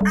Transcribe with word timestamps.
Dobrý 0.00 0.08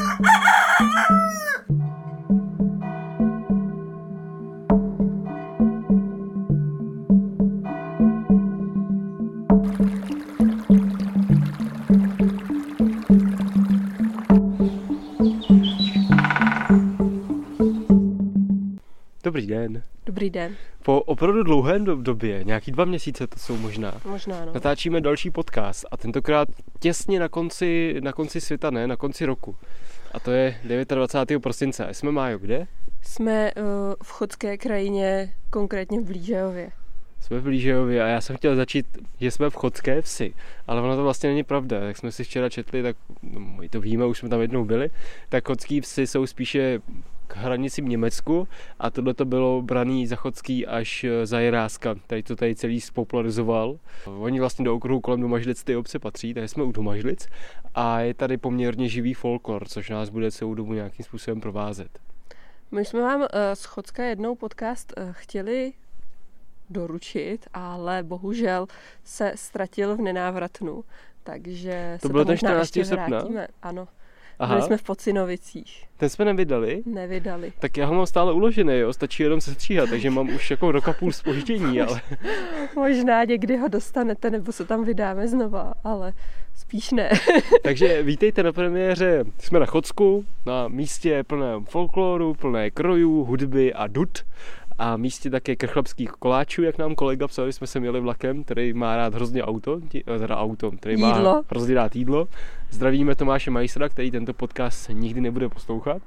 den. 19.47 19.83
Dobrý 20.05 20.29
den. 20.29 20.55
Po 20.89 21.01
opravdu 21.01 21.43
dlouhé 21.43 21.79
do- 21.79 21.95
době, 21.95 22.43
nějaký 22.43 22.71
dva 22.71 22.85
měsíce 22.85 23.27
to 23.27 23.39
jsou 23.39 23.57
možná, 23.57 23.93
Možná, 24.05 24.45
no. 24.45 24.53
natáčíme 24.53 25.01
další 25.01 25.31
podcast 25.31 25.85
a 25.91 25.97
tentokrát 25.97 26.49
těsně 26.79 27.19
na 27.19 27.29
konci, 27.29 27.95
na 27.99 28.13
konci 28.13 28.41
světa, 28.41 28.69
ne, 28.69 28.87
na 28.87 28.95
konci 28.95 29.25
roku. 29.25 29.55
A 30.11 30.19
to 30.19 30.31
je 30.31 30.59
29. 30.85 31.39
prosince. 31.39 31.85
A 31.85 31.93
jsme 31.93 32.11
Májo, 32.11 32.37
kde? 32.37 32.67
Jsme 33.01 33.51
uh, 33.53 33.63
v 34.03 34.09
chodské 34.11 34.57
krajině, 34.57 35.33
konkrétně 35.49 35.99
v 36.01 36.03
Blížejově. 36.03 36.71
Jsme 37.19 37.39
v 37.39 37.43
Blížejově 37.43 38.03
a 38.03 38.07
já 38.07 38.21
jsem 38.21 38.37
chtěl 38.37 38.55
začít, 38.55 38.85
že 39.19 39.31
jsme 39.31 39.49
v 39.49 39.55
Chodské 39.55 40.01
vsi, 40.01 40.33
ale 40.67 40.81
ono 40.81 40.95
to 40.95 41.03
vlastně 41.03 41.29
není 41.29 41.43
pravda. 41.43 41.79
Jak 41.79 41.97
jsme 41.97 42.11
si 42.11 42.23
včera 42.23 42.49
četli, 42.49 42.83
tak 42.83 42.95
no, 43.23 43.39
my 43.39 43.69
to 43.69 43.81
víme, 43.81 44.05
už 44.05 44.17
jsme 44.17 44.29
tam 44.29 44.41
jednou 44.41 44.65
byli, 44.65 44.89
tak 45.29 45.47
chodský 45.47 45.81
vsi 45.81 46.07
jsou 46.07 46.27
spíše 46.27 46.79
k 47.29 47.35
hranicím 47.37 47.87
Německu 47.87 48.47
a 48.79 48.89
tohle 48.89 49.13
to 49.13 49.25
bylo 49.25 49.61
braný 49.61 50.07
za 50.07 50.15
chodský 50.15 50.67
až 50.67 51.05
za 51.23 51.39
Jiráska, 51.39 51.95
tady 52.07 52.23
to 52.23 52.35
tady 52.35 52.55
celý 52.55 52.81
spopularizoval. 52.81 53.79
Oni 54.05 54.39
vlastně 54.39 54.65
do 54.65 54.75
okruhu 54.75 55.01
kolem 55.01 55.21
Domažlic 55.21 55.63
ty 55.63 55.75
obce 55.75 55.99
patří, 55.99 56.33
tady 56.33 56.47
jsme 56.47 56.63
u 56.63 56.71
Domažlic 56.71 57.27
a 57.75 57.99
je 57.99 58.13
tady 58.13 58.37
poměrně 58.37 58.89
živý 58.89 59.13
folklor, 59.13 59.67
což 59.67 59.89
nás 59.89 60.09
bude 60.09 60.31
celou 60.31 60.53
dobu 60.53 60.73
nějakým 60.73 61.05
způsobem 61.05 61.41
provázet. 61.41 61.99
My 62.71 62.85
jsme 62.85 63.01
vám 63.01 63.21
uh, 63.21 63.27
z 63.53 63.65
Chodska 63.65 64.03
jednou 64.03 64.35
podcast 64.35 64.93
uh, 64.97 65.03
chtěli 65.11 65.73
doručit, 66.69 67.47
ale 67.53 68.03
bohužel 68.03 68.67
se 69.03 69.31
ztratil 69.35 69.95
v 69.97 70.01
nenávratnu, 70.01 70.83
takže 71.23 71.97
To 72.01 72.07
se 72.07 72.11
bylo 72.11 72.25
ten 72.25 72.33
možná 72.33 72.49
14. 72.49 72.61
ještě 72.61 72.85
srpna? 72.85 73.07
vrátíme. 73.07 73.47
Ano, 73.61 73.87
Aha, 74.39 74.55
byli 74.55 74.67
jsme 74.67 74.77
v 74.77 74.83
Pocinovicích, 74.83 75.85
ten 75.97 76.09
jsme 76.09 76.25
nevydali. 76.25 76.83
nevydali. 76.85 77.53
Tak 77.59 77.77
já 77.77 77.85
ho 77.85 77.93
mám 77.93 78.05
stále 78.05 78.33
uložený, 78.33 78.77
jo, 78.77 78.93
stačí 78.93 79.23
jenom 79.23 79.41
se 79.41 79.53
stříhat, 79.53 79.89
takže 79.89 80.09
mám 80.09 80.29
už 80.29 80.51
jako 80.51 80.71
roka 80.71 80.93
půl 80.93 81.11
spoždění, 81.11 81.81
ale 81.81 82.01
Možná 82.75 83.23
někdy 83.23 83.57
ho 83.57 83.67
dostanete, 83.67 84.29
nebo 84.29 84.51
se 84.51 84.65
tam 84.65 84.83
vydáme 84.83 85.27
znova, 85.27 85.73
ale 85.83 86.13
spíš 86.55 86.91
ne. 86.91 87.09
takže 87.63 88.03
vítejte 88.03 88.43
na 88.43 88.51
premiéře. 88.51 89.23
Jsme 89.37 89.59
na 89.59 89.65
Chodsku, 89.65 90.25
na 90.45 90.67
místě 90.67 91.23
plném 91.23 91.65
folkloru, 91.65 92.33
plné 92.33 92.71
krojů, 92.71 93.23
hudby 93.23 93.73
a 93.73 93.87
dud 93.87 94.25
a 94.79 94.97
místě 94.97 95.29
také 95.29 95.55
krchlebských 95.55 96.09
koláčů, 96.11 96.63
jak 96.63 96.77
nám 96.77 96.95
kolega 96.95 97.27
psal, 97.27 97.45
když 97.45 97.55
jsme 97.55 97.67
se 97.67 97.79
měli 97.79 97.99
vlakem, 97.99 98.43
který 98.43 98.73
má 98.73 98.95
rád 98.95 99.13
hrozně 99.13 99.43
auto, 99.43 99.79
teda 100.19 100.37
auto, 100.37 100.71
který 100.71 100.97
má 100.97 101.07
Jídlo. 101.07 101.43
hrozně 101.49 101.75
rád 101.75 101.95
jídlo. 101.95 102.27
Zdravíme 102.69 103.15
Tomáše 103.15 103.51
Majstra, 103.51 103.89
který 103.89 104.11
tento 104.11 104.33
podcast 104.33 104.89
nikdy 104.89 105.21
nebude 105.21 105.49
poslouchat. 105.49 106.01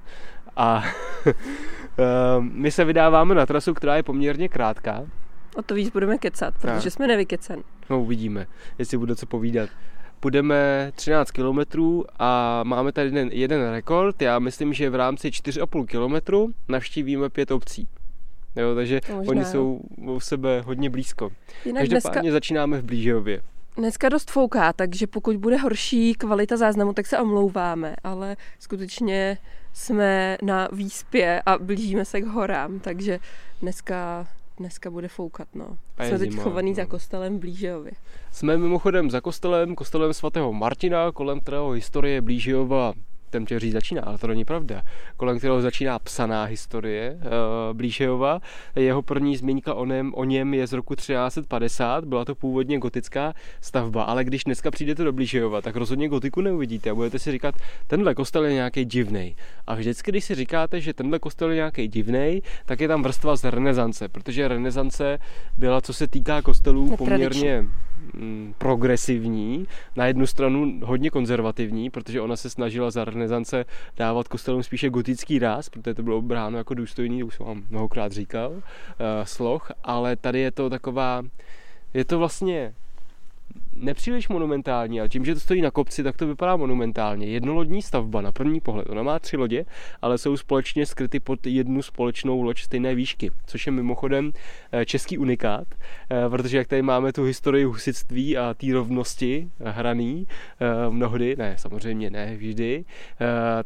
A 0.56 0.84
ehm, 1.26 2.50
my 2.54 2.70
se 2.70 2.84
vydáváme 2.84 3.34
na 3.34 3.46
trasu, 3.46 3.74
která 3.74 3.96
je 3.96 4.02
poměrně 4.02 4.48
krátká, 4.48 5.04
O 5.56 5.62
to 5.62 5.74
víc 5.74 5.90
budeme 5.90 6.18
kecat, 6.18 6.54
protože 6.60 6.90
jsme 6.90 7.06
nevykecen. 7.06 7.62
No 7.90 8.02
uvidíme, 8.02 8.46
jestli 8.78 8.98
bude 8.98 9.16
co 9.16 9.26
povídat. 9.26 9.70
Půjdeme 10.20 10.92
13 10.94 11.30
kilometrů 11.30 12.04
a 12.18 12.60
máme 12.64 12.92
tady 12.92 13.08
jeden, 13.08 13.28
jeden 13.32 13.70
rekord. 13.70 14.22
Já 14.22 14.38
myslím, 14.38 14.72
že 14.72 14.90
v 14.90 14.94
rámci 14.94 15.28
4,5 15.28 15.86
kilometru 15.86 16.50
navštívíme 16.68 17.28
pět 17.28 17.50
obcí. 17.50 17.88
Jo, 18.56 18.74
takže 18.74 19.00
možná, 19.08 19.30
oni 19.30 19.40
jo. 19.40 19.46
jsou 19.46 19.80
u 19.96 20.20
sebe 20.20 20.62
hodně 20.66 20.90
blízko. 20.90 21.30
Jinak 21.64 21.82
Každopádně 21.82 22.20
dneska, 22.20 22.32
začínáme 22.32 22.78
v 22.78 22.84
Blížejově. 22.84 23.42
Dneska 23.76 24.08
dost 24.08 24.30
fouká, 24.30 24.72
takže 24.72 25.06
pokud 25.06 25.36
bude 25.36 25.56
horší 25.56 26.14
kvalita 26.14 26.56
záznamu, 26.56 26.92
tak 26.92 27.06
se 27.06 27.18
omlouváme, 27.18 27.96
ale 28.04 28.36
skutečně 28.58 29.38
jsme 29.72 30.38
na 30.42 30.68
výspě 30.72 31.42
a 31.46 31.58
blížíme 31.58 32.04
se 32.04 32.20
k 32.20 32.26
horám, 32.26 32.80
takže 32.80 33.18
dneska, 33.60 34.26
dneska 34.58 34.90
bude 34.90 35.08
foukat. 35.08 35.48
No. 35.54 35.78
A 35.98 36.04
Jsme 36.04 36.18
teď 36.18 36.30
zima, 36.30 36.42
chovaný 36.42 36.70
no. 36.70 36.74
za 36.74 36.84
kostelem 36.86 37.36
v 37.36 37.40
Blížejově. 37.40 37.92
Jsme 38.32 38.56
mimochodem 38.56 39.10
za 39.10 39.20
kostelem, 39.20 39.74
kostelem 39.74 40.14
svatého 40.14 40.52
Martina, 40.52 41.12
kolem 41.12 41.40
kterého 41.40 41.70
historie 41.70 42.20
Blížejova 42.20 42.92
ten 43.32 43.46
říct 43.56 43.72
začíná, 43.72 44.02
ale 44.02 44.18
to 44.18 44.26
není 44.26 44.44
pravda. 44.44 44.82
Kolem 45.16 45.38
kterého 45.38 45.60
začíná 45.60 45.98
psaná 45.98 46.44
historie 46.44 47.16
uh, 47.16 47.76
Blížejova. 47.76 48.40
Jeho 48.76 49.02
první 49.02 49.36
zmínka 49.36 49.74
o 49.74 49.84
něm, 49.84 50.12
o 50.14 50.24
něm 50.24 50.54
je 50.54 50.66
z 50.66 50.72
roku 50.72 50.94
1350, 50.94 52.04
byla 52.04 52.24
to 52.24 52.34
původně 52.34 52.78
gotická 52.78 53.32
stavba, 53.60 54.02
ale 54.02 54.24
když 54.24 54.44
dneska 54.44 54.70
přijdete 54.70 55.04
do 55.04 55.12
Blížejova, 55.12 55.60
tak 55.60 55.76
rozhodně 55.76 56.08
gotiku 56.08 56.40
neuvidíte 56.40 56.90
a 56.90 56.94
budete 56.94 57.18
si 57.18 57.32
říkat, 57.32 57.54
tenhle 57.86 58.14
kostel 58.14 58.44
je 58.44 58.52
nějaký 58.52 58.84
divný. 58.84 59.36
A 59.66 59.74
vždycky, 59.74 60.10
když 60.10 60.24
si 60.24 60.34
říkáte, 60.34 60.80
že 60.80 60.94
tenhle 60.94 61.18
kostel 61.18 61.50
je 61.50 61.56
nějaký 61.56 61.88
divný, 61.88 62.42
tak 62.66 62.80
je 62.80 62.88
tam 62.88 63.02
vrstva 63.02 63.36
z 63.36 63.44
renesance, 63.44 64.08
protože 64.08 64.48
renesance 64.48 65.18
byla, 65.58 65.80
co 65.80 65.92
se 65.92 66.06
týká 66.06 66.42
kostelů, 66.42 66.96
poměrně 66.96 67.64
mm, 68.14 68.54
progresivní, 68.58 69.66
na 69.96 70.06
jednu 70.06 70.26
stranu 70.26 70.80
hodně 70.84 71.10
konzervativní, 71.10 71.90
protože 71.90 72.20
ona 72.20 72.36
se 72.36 72.50
snažila 72.50 72.90
za 72.90 73.04
renesance 73.04 73.21
dávat 73.96 74.28
kostelům 74.28 74.62
spíše 74.62 74.90
gotický 74.90 75.38
ráz, 75.38 75.68
protože 75.68 75.94
to 75.94 76.02
bylo 76.02 76.22
bráno 76.22 76.58
jako 76.58 76.74
důstojný, 76.74 77.20
to 77.20 77.26
už 77.26 77.34
jsem 77.34 77.46
vám 77.46 77.64
mnohokrát 77.70 78.12
říkal, 78.12 78.50
uh, 78.50 78.60
sloh, 79.24 79.72
ale 79.84 80.16
tady 80.16 80.40
je 80.40 80.50
to 80.50 80.70
taková, 80.70 81.22
je 81.94 82.04
to 82.04 82.18
vlastně 82.18 82.74
nepříliš 83.82 84.28
monumentální, 84.28 85.00
ale 85.00 85.08
tím, 85.08 85.24
že 85.24 85.34
to 85.34 85.40
stojí 85.40 85.62
na 85.62 85.70
kopci, 85.70 86.02
tak 86.02 86.16
to 86.16 86.26
vypadá 86.26 86.56
monumentálně. 86.56 87.26
Jednolodní 87.26 87.82
stavba 87.82 88.20
na 88.20 88.32
první 88.32 88.60
pohled. 88.60 88.88
Ona 88.90 89.02
má 89.02 89.18
tři 89.18 89.36
lodě, 89.36 89.64
ale 90.02 90.18
jsou 90.18 90.36
společně 90.36 90.86
skryty 90.86 91.20
pod 91.20 91.46
jednu 91.46 91.82
společnou 91.82 92.42
loď 92.42 92.60
stejné 92.60 92.94
výšky, 92.94 93.30
což 93.46 93.66
je 93.66 93.72
mimochodem 93.72 94.32
eh, 94.72 94.84
český 94.84 95.18
unikát, 95.18 95.66
eh, 96.10 96.28
protože 96.28 96.56
jak 96.56 96.66
tady 96.66 96.82
máme 96.82 97.12
tu 97.12 97.24
historii 97.24 97.64
husitství 97.64 98.38
a 98.38 98.54
té 98.54 98.72
rovnosti 98.72 99.48
eh, 99.60 99.70
hraný, 99.70 100.26
mnohdy, 100.90 101.36
ne, 101.36 101.54
samozřejmě 101.58 102.10
ne 102.10 102.36
vždy, 102.36 102.84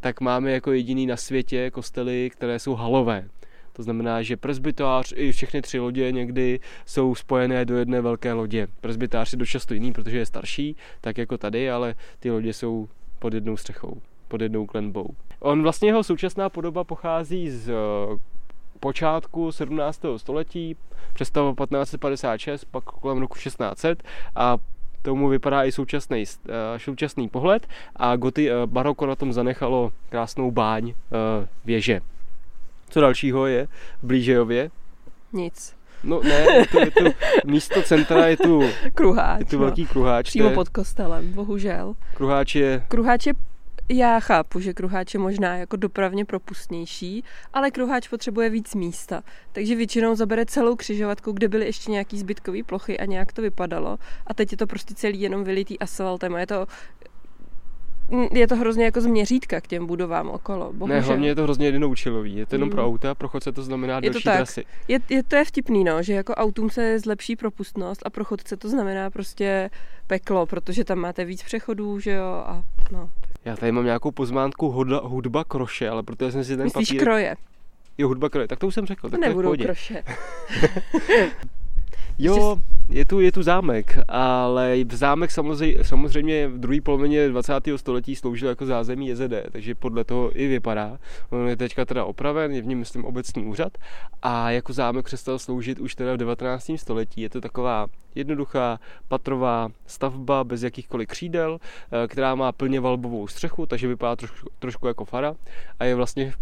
tak 0.00 0.20
máme 0.20 0.52
jako 0.52 0.72
jediný 0.72 1.06
na 1.06 1.16
světě 1.16 1.70
kostely, 1.70 2.30
které 2.30 2.58
jsou 2.58 2.74
halové. 2.74 3.28
To 3.76 3.82
znamená, 3.82 4.22
že 4.22 4.36
presbytář 4.36 5.12
i 5.16 5.32
všechny 5.32 5.62
tři 5.62 5.78
lodě 5.78 6.12
někdy 6.12 6.60
jsou 6.86 7.14
spojené 7.14 7.64
do 7.64 7.76
jedné 7.76 8.00
velké 8.00 8.32
lodě. 8.32 8.68
Presbytář 8.80 9.32
je 9.32 9.38
dost 9.38 9.48
často 9.48 9.74
jiný, 9.74 9.92
protože 9.92 10.18
je 10.18 10.26
starší, 10.26 10.76
tak 11.00 11.18
jako 11.18 11.38
tady, 11.38 11.70
ale 11.70 11.94
ty 12.20 12.30
lodě 12.30 12.52
jsou 12.52 12.88
pod 13.18 13.34
jednou 13.34 13.56
střechou, 13.56 14.00
pod 14.28 14.40
jednou 14.40 14.66
klenbou. 14.66 15.08
On 15.40 15.62
vlastně 15.62 15.88
jeho 15.88 16.02
současná 16.02 16.48
podoba 16.48 16.84
pochází 16.84 17.50
z 17.50 17.68
eh, 17.68 17.74
počátku 18.80 19.52
17. 19.52 20.02
století, 20.16 20.76
přestava 21.14 21.50
1556, 21.50 22.64
pak 22.64 22.84
kolem 22.84 23.18
roku 23.18 23.34
1600 23.38 24.02
a 24.34 24.58
tomu 25.02 25.28
vypadá 25.28 25.64
i 25.64 25.72
současný, 25.72 26.24
eh, 26.48 26.78
současný 26.78 27.28
pohled 27.28 27.66
a 27.96 28.16
goty, 28.16 28.50
eh, 28.50 28.54
baroko 28.66 29.06
na 29.06 29.14
tom 29.14 29.32
zanechalo 29.32 29.92
krásnou 30.08 30.50
báň 30.50 30.94
věže. 31.64 32.00
Co 32.88 33.00
dalšího 33.00 33.46
je 33.46 33.68
v 34.02 34.06
Blížejově? 34.06 34.70
Nic. 35.32 35.76
No 36.04 36.20
ne, 36.24 36.30
je 36.56 36.66
tu, 36.66 36.78
je 36.78 36.90
tu, 36.90 37.04
místo 37.44 37.82
centra 37.82 38.26
je 38.26 38.36
tu, 38.36 38.62
Kruháč. 38.94 39.38
je 39.40 39.44
tu 39.46 39.56
no. 39.56 39.62
velký 39.62 39.86
kruháč. 39.86 40.28
Přímo 40.28 40.48
je- 40.48 40.54
pod 40.54 40.68
kostelem, 40.68 41.32
bohužel. 41.32 41.94
Kruháč 42.14 42.54
je, 42.54 42.84
Kruháč 42.88 43.26
je 43.26 43.32
já 43.88 44.20
chápu, 44.20 44.60
že 44.60 44.74
kruháč 44.74 45.14
je 45.14 45.20
možná 45.20 45.56
jako 45.56 45.76
dopravně 45.76 46.24
propustnější, 46.24 47.24
ale 47.52 47.70
kruháč 47.70 48.08
potřebuje 48.08 48.50
víc 48.50 48.74
místa. 48.74 49.22
Takže 49.52 49.74
většinou 49.76 50.14
zabere 50.14 50.46
celou 50.46 50.76
křižovatku, 50.76 51.32
kde 51.32 51.48
byly 51.48 51.66
ještě 51.66 51.90
nějaký 51.90 52.18
zbytkové 52.18 52.62
plochy 52.62 52.98
a 52.98 53.04
nějak 53.04 53.32
to 53.32 53.42
vypadalo. 53.42 53.98
A 54.26 54.34
teď 54.34 54.52
je 54.52 54.58
to 54.58 54.66
prostě 54.66 54.94
celý 54.94 55.20
jenom 55.20 55.44
vylitý 55.44 55.78
asfaltem 55.78 56.34
a 56.34 56.40
je 56.40 56.46
to 56.46 56.66
je 58.32 58.46
to 58.48 58.56
hrozně 58.56 58.84
jako 58.84 59.00
z 59.00 59.06
měřítka 59.06 59.60
k 59.60 59.66
těm 59.66 59.86
budovám 59.86 60.28
okolo. 60.30 60.72
Bohužel. 60.72 60.96
ne, 60.96 61.02
hlavně 61.06 61.28
je 61.28 61.34
to 61.34 61.42
hrozně 61.42 61.66
jednoučilový. 61.66 62.36
Je 62.36 62.46
to 62.46 62.54
jenom 62.54 62.66
Mm. 62.68 62.70
pro 62.72 62.84
auta, 62.86 63.14
pro 63.14 63.28
chodce 63.28 63.52
to 63.52 63.62
znamená 63.62 63.94
Je 63.94 64.00
to 64.00 64.12
delší 64.12 64.24
tak. 64.24 64.36
trasy. 64.36 64.64
Je, 64.88 64.98
je, 65.08 65.22
to 65.22 65.36
je 65.36 65.44
vtipný, 65.44 65.84
no, 65.84 66.02
že 66.02 66.12
jako 66.12 66.34
autům 66.34 66.70
se 66.70 66.98
zlepší 66.98 67.36
propustnost 67.36 68.02
a 68.06 68.10
pro 68.10 68.24
chodce 68.24 68.56
to 68.56 68.68
znamená 68.68 69.10
prostě 69.10 69.70
peklo, 70.06 70.46
protože 70.46 70.84
tam 70.84 70.98
máte 70.98 71.24
víc 71.24 71.42
přechodů, 71.42 72.00
že 72.00 72.10
jo, 72.12 72.24
a 72.46 72.62
no. 72.92 73.10
Já 73.44 73.56
tady 73.56 73.72
mám 73.72 73.84
nějakou 73.84 74.10
pozvánku 74.10 74.68
hudba, 74.70 75.00
hudba 75.04 75.44
kroše, 75.44 75.88
ale 75.88 76.02
protože 76.02 76.32
jsem 76.32 76.44
si 76.44 76.56
ten 76.56 76.64
Myslíš 76.64 76.88
papír... 76.88 77.02
kroje? 77.02 77.36
Jo, 77.98 78.08
hudba 78.08 78.28
kroje, 78.28 78.48
tak 78.48 78.58
to 78.58 78.66
už 78.66 78.74
jsem 78.74 78.86
řekl. 78.86 79.00
To 79.02 79.10
Tak 79.10 79.20
nebudou 79.20 79.54
kroše. 79.56 80.02
Jo, 82.18 82.58
je 82.88 83.04
tu, 83.04 83.20
je 83.20 83.32
tu 83.32 83.42
zámek, 83.42 83.98
ale 84.08 84.76
zámek 84.92 85.30
samozřejmě, 85.30 85.84
samozřejmě 85.84 86.48
v 86.48 86.58
druhé 86.58 86.80
polovině 86.80 87.28
20. 87.28 87.52
století 87.76 88.16
sloužil 88.16 88.48
jako 88.48 88.66
zázemí 88.66 89.08
JZD, 89.08 89.32
takže 89.52 89.74
podle 89.74 90.04
toho 90.04 90.40
i 90.40 90.46
vypadá. 90.46 90.98
On 91.30 91.48
je 91.48 91.56
teďka 91.56 91.84
teda 91.84 92.04
opraven, 92.04 92.52
je 92.52 92.62
v 92.62 92.66
něm, 92.66 92.78
myslím, 92.78 93.04
obecní 93.04 93.44
úřad 93.44 93.78
a 94.22 94.50
jako 94.50 94.72
zámek 94.72 95.04
přestal 95.04 95.38
sloužit 95.38 95.78
už 95.78 95.94
teda 95.94 96.14
v 96.14 96.16
19. 96.16 96.70
století. 96.76 97.20
Je 97.20 97.30
to 97.30 97.40
taková 97.40 97.86
jednoduchá 98.14 98.80
patrová 99.08 99.68
stavba 99.86 100.44
bez 100.44 100.62
jakýchkoliv 100.62 101.08
křídel, 101.08 101.58
eh, 101.60 102.08
která 102.08 102.34
má 102.34 102.52
plně 102.52 102.80
valbovou 102.80 103.26
střechu, 103.26 103.66
takže 103.66 103.88
vypadá 103.88 104.16
trošku, 104.16 104.48
trošku 104.58 104.86
jako 104.86 105.04
fara 105.04 105.34
a 105.78 105.84
je 105.84 105.94
vlastně 105.94 106.32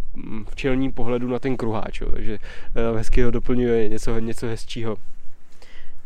v 0.48 0.56
čelním 0.56 0.92
pohledu 0.92 1.28
na 1.28 1.38
ten 1.38 1.56
kruháč, 1.56 2.00
jo, 2.00 2.10
takže 2.12 2.38
eh, 2.74 2.96
hezky 2.96 3.22
ho 3.22 3.30
doplňuje 3.30 3.88
něco, 3.88 4.18
něco 4.18 4.46
hezčího. 4.46 4.96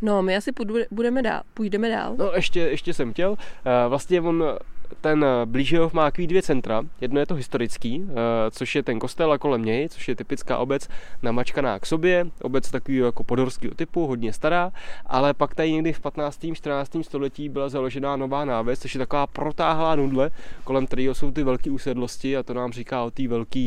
No, 0.03 0.23
my 0.23 0.37
asi 0.37 0.51
budeme 0.91 1.23
dál, 1.23 1.43
půjdeme 1.55 1.91
dál. 1.91 2.15
No, 2.19 2.33
ještě, 2.35 2.61
ještě 2.61 2.95
jsem 2.95 3.13
chtěl. 3.13 3.37
Eh, 3.65 3.89
vlastně 3.89 4.21
on 4.21 4.45
ten 5.01 5.25
eh, 5.25 5.47
Blížehov 5.47 5.93
má 5.93 6.05
takový 6.05 6.27
dvě 6.27 6.43
centra. 6.43 6.83
Jedno 7.01 7.21
je 7.21 7.27
to 7.27 7.35
historický, 7.35 8.07
eh, 8.11 8.15
což 8.51 8.75
je 8.75 8.83
ten 8.83 8.99
kostel 8.99 9.33
a 9.33 9.39
kolem 9.39 9.65
něj, 9.65 9.89
což 9.89 10.09
je 10.09 10.17
typická 10.17 10.59
obec 10.59 10.89
namačkaná 11.23 11.79
k 11.79 11.87
sobě, 11.87 12.27
obec 12.43 12.71
takový 12.71 12.97
jako 12.97 13.25
podorského 13.25 13.75
typu, 13.75 14.07
hodně 14.07 14.33
stará, 14.33 14.73
ale 15.07 15.35
pak 15.35 15.55
tady 15.55 15.73
někdy 15.73 15.93
v 15.93 16.01
15. 16.01 16.55
14. 16.55 17.05
století 17.05 17.49
byla 17.49 17.69
založena 17.69 18.17
nová 18.17 18.45
náves, 18.45 18.81
což 18.81 18.95
je 18.95 18.99
taková 18.99 19.27
protáhlá 19.27 19.95
nudle, 19.97 20.31
kolem 20.65 20.87
kterého 20.87 21.15
jsou 21.15 21.31
ty 21.31 21.43
velké 21.43 21.71
usedlosti 21.71 22.37
a 22.37 22.43
to 22.43 22.55
nám 22.55 22.73
říká 22.73 23.03
o 23.03 23.11
té 23.11 23.29
velké 23.29 23.67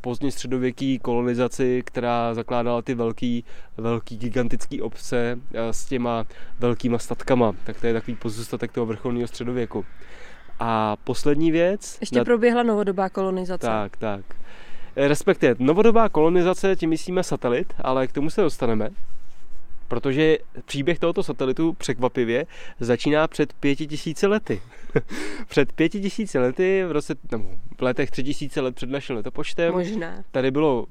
pozdně 0.00 0.32
středověké 0.32 0.96
kolonizaci, 1.02 1.82
která 1.86 2.34
zakládala 2.34 2.82
ty 2.82 2.94
velký, 2.94 3.44
velký 3.80 4.16
gigantický 4.16 4.82
obce 4.82 5.38
s 5.70 5.84
těma 5.84 6.26
velkýma 6.58 6.98
statkama. 6.98 7.52
Tak 7.64 7.80
to 7.80 7.86
je 7.86 7.92
takový 7.92 8.16
pozůstatek 8.16 8.72
toho 8.72 8.86
vrcholného 8.86 9.28
středověku. 9.28 9.84
A 10.60 10.96
poslední 10.96 11.50
věc... 11.50 11.98
Ještě 12.00 12.18
na... 12.18 12.24
proběhla 12.24 12.62
novodobá 12.62 13.08
kolonizace. 13.08 13.66
Tak, 13.66 13.96
tak. 13.96 14.24
Eh, 14.96 15.08
respektive, 15.08 15.54
novodobá 15.58 16.08
kolonizace, 16.08 16.76
tím 16.76 16.90
myslíme 16.90 17.22
satelit, 17.22 17.74
ale 17.78 18.06
k 18.06 18.12
tomu 18.12 18.30
se 18.30 18.42
dostaneme. 18.42 18.90
Protože 19.88 20.38
příběh 20.64 20.98
tohoto 20.98 21.22
satelitu 21.22 21.72
překvapivě 21.72 22.46
začíná 22.80 23.28
před 23.28 23.52
pěti 23.52 23.86
tisíci 23.86 24.26
lety. 24.26 24.62
před 25.48 25.72
pěti 25.72 26.00
tisíci 26.00 26.38
lety, 26.38 26.84
v, 26.88 26.92
roce, 26.92 27.14
nebo 27.32 27.50
v 27.78 27.82
letech 27.82 28.10
tři 28.10 28.22
tisíce 28.24 28.60
let 28.60 28.74
před 28.74 28.90
naším 28.90 29.16
letopočtem, 29.16 29.72
Možná. 29.72 30.24
tady 30.30 30.50
bylo 30.50 30.86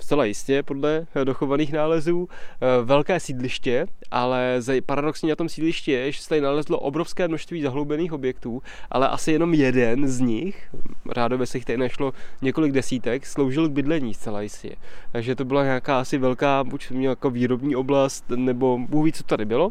zcela 0.00 0.24
jistě 0.24 0.62
podle 0.62 1.06
dochovaných 1.24 1.72
nálezů, 1.72 2.28
eh, 2.30 2.84
velké 2.84 3.20
sídliště, 3.20 3.86
ale 4.10 4.60
paradoxně 4.86 5.28
na 5.28 5.36
tom 5.36 5.48
sídlišti 5.48 5.90
je, 5.90 6.12
že 6.12 6.22
se 6.22 6.28
tady 6.28 6.40
nalezlo 6.40 6.78
obrovské 6.78 7.28
množství 7.28 7.62
zahloubených 7.62 8.12
objektů, 8.12 8.62
ale 8.90 9.08
asi 9.08 9.32
jenom 9.32 9.54
jeden 9.54 10.08
z 10.08 10.20
nich, 10.20 10.68
rádově 11.08 11.46
se 11.46 11.58
jich 11.58 11.64
tady 11.64 11.78
našlo 11.78 12.12
několik 12.42 12.72
desítek, 12.72 13.26
sloužil 13.26 13.68
k 13.68 13.72
bydlení 13.72 14.14
zcela 14.14 14.40
jistě. 14.40 14.76
Takže 15.12 15.34
to 15.34 15.44
byla 15.44 15.64
nějaká 15.64 16.00
asi 16.00 16.18
velká, 16.18 16.64
buď 16.64 16.90
jako 16.90 17.30
výrobní 17.30 17.76
oblast, 17.76 18.24
nebo 18.36 18.78
Bůh 18.78 19.04
ví, 19.04 19.12
co 19.12 19.22
tady 19.22 19.44
bylo. 19.44 19.70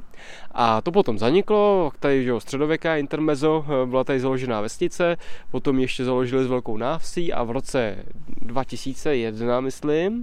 A 0.52 0.82
to 0.82 0.92
potom 0.92 1.20
zaniklo, 1.20 1.92
tady 2.00 2.24
že 2.24 2.30
jo, 2.30 2.40
středověká 2.40 2.98
intermezo, 2.98 3.66
eh, 3.66 3.86
byla 3.86 4.04
tady 4.04 4.20
založená 4.20 4.62
vesnice, 4.62 5.18
potom 5.52 5.80
ještě 5.80 6.06
založili 6.06 6.44
s 6.44 6.48
velkou 6.48 6.78
návsí 6.78 7.34
a 7.34 7.44
v 7.44 7.52
roce 7.52 8.06
2001, 8.42 9.60
myslím, 9.62 10.19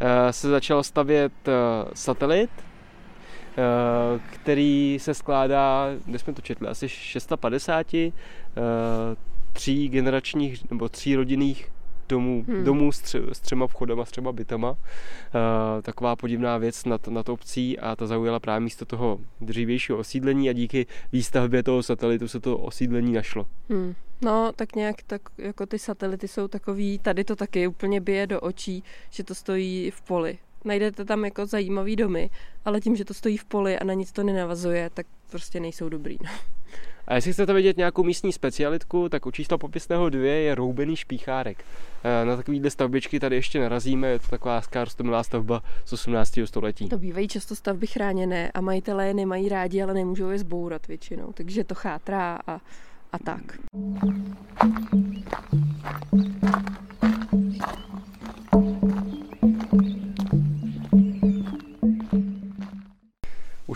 Eh, 0.00 0.32
se 0.32 0.48
začal 0.48 0.82
stavět 0.82 1.32
eh, 1.48 1.52
satelit, 1.94 2.50
eh, 2.56 4.20
který 4.30 4.98
se 5.00 5.14
skládá, 5.14 5.86
kde 6.04 6.18
jsme 6.18 6.32
to 6.32 6.42
četli, 6.42 6.68
asi 6.68 6.88
650 6.88 8.12
tří 9.52 9.88
generačních 9.88 10.70
nebo 10.70 10.88
tří 10.88 11.16
rodinných 11.16 11.72
domů, 12.10 12.44
hmm. 12.48 12.64
domů 12.64 12.92
s, 12.92 13.00
tři, 13.00 13.18
s 13.32 13.40
třema 13.40 13.66
vchodama, 13.66 14.04
s 14.04 14.10
třema 14.10 14.32
bytama. 14.32 14.70
Uh, 14.70 14.76
taková 15.82 16.16
podivná 16.16 16.58
věc 16.58 16.84
nad, 16.84 17.08
nad 17.08 17.28
obcí 17.28 17.78
a 17.78 17.96
ta 17.96 18.06
zaujala 18.06 18.40
právě 18.40 18.60
místo 18.60 18.84
toho 18.84 19.18
dřívějšího 19.40 19.98
osídlení 19.98 20.50
a 20.50 20.52
díky 20.52 20.86
výstavbě 21.12 21.62
toho 21.62 21.82
satelitu 21.82 22.28
se 22.28 22.40
to 22.40 22.58
osídlení 22.58 23.12
našlo. 23.12 23.46
Hmm. 23.70 23.94
No, 24.22 24.52
tak 24.56 24.76
nějak 24.76 24.96
tak, 25.06 25.22
jako 25.38 25.66
ty 25.66 25.78
satelity 25.78 26.28
jsou 26.28 26.48
takový, 26.48 26.98
tady 26.98 27.24
to 27.24 27.36
taky 27.36 27.66
úplně 27.66 28.00
bije 28.00 28.26
do 28.26 28.40
očí, 28.40 28.84
že 29.10 29.24
to 29.24 29.34
stojí 29.34 29.90
v 29.90 30.02
poli. 30.02 30.38
Najdete 30.64 31.04
tam 31.04 31.24
jako 31.24 31.46
zajímavý 31.46 31.96
domy, 31.96 32.30
ale 32.64 32.80
tím, 32.80 32.96
že 32.96 33.04
to 33.04 33.14
stojí 33.14 33.36
v 33.36 33.44
poli 33.44 33.78
a 33.78 33.84
na 33.84 33.94
nic 33.94 34.12
to 34.12 34.22
nenavazuje, 34.22 34.90
tak 34.94 35.06
prostě 35.30 35.60
nejsou 35.60 35.88
dobrý. 35.88 36.16
No. 36.24 36.30
A 37.10 37.14
jestli 37.14 37.32
chcete 37.32 37.52
vidět 37.52 37.76
nějakou 37.76 38.02
místní 38.02 38.32
specialitku, 38.32 39.08
tak 39.08 39.26
u 39.26 39.30
čísla 39.30 39.58
popisného 39.58 40.10
dvě 40.10 40.34
je 40.34 40.54
roubený 40.54 40.96
špíchárek. 40.96 41.64
Eh, 42.04 42.24
na 42.24 42.36
takovýhle 42.36 42.70
stavbičky 42.70 43.20
tady 43.20 43.36
ještě 43.36 43.60
narazíme, 43.60 44.08
je 44.08 44.18
to 44.18 44.28
taková 44.28 44.60
skárostomilá 44.60 45.22
stavba 45.22 45.62
z 45.84 45.92
18. 45.92 46.46
století. 46.46 46.88
To 46.88 46.98
bývají 46.98 47.28
často 47.28 47.56
stavby 47.56 47.86
chráněné 47.86 48.50
a 48.50 48.60
majitelé 48.60 49.06
je 49.06 49.14
nemají 49.14 49.48
rádi, 49.48 49.82
ale 49.82 49.94
nemůžou 49.94 50.30
je 50.30 50.38
zbourat 50.38 50.86
většinou, 50.86 51.32
takže 51.32 51.64
to 51.64 51.74
chátrá 51.74 52.38
a, 52.46 52.60
a 53.12 53.18
tak. 53.24 53.58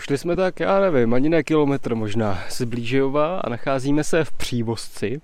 Ušli 0.05 0.17
jsme 0.17 0.35
tak, 0.35 0.59
já 0.59 0.79
nevím, 0.79 1.13
ani 1.13 1.29
ne 1.29 1.43
kilometr 1.43 1.95
možná 1.95 2.39
z 2.49 2.61
Blížejova 2.61 3.39
a 3.39 3.49
nacházíme 3.49 4.03
se 4.03 4.23
v 4.23 4.31
Přívozci. 4.31 5.21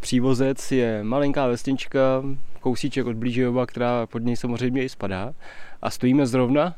Přívozec 0.00 0.72
je 0.72 1.04
malinká 1.04 1.46
vesnička, 1.46 2.22
kousíček 2.60 3.06
od 3.06 3.16
Blížejova, 3.16 3.66
která 3.66 4.06
pod 4.06 4.18
něj 4.18 4.36
samozřejmě 4.36 4.84
i 4.84 4.88
spadá. 4.88 5.34
A 5.82 5.90
stojíme 5.90 6.26
zrovna 6.26 6.74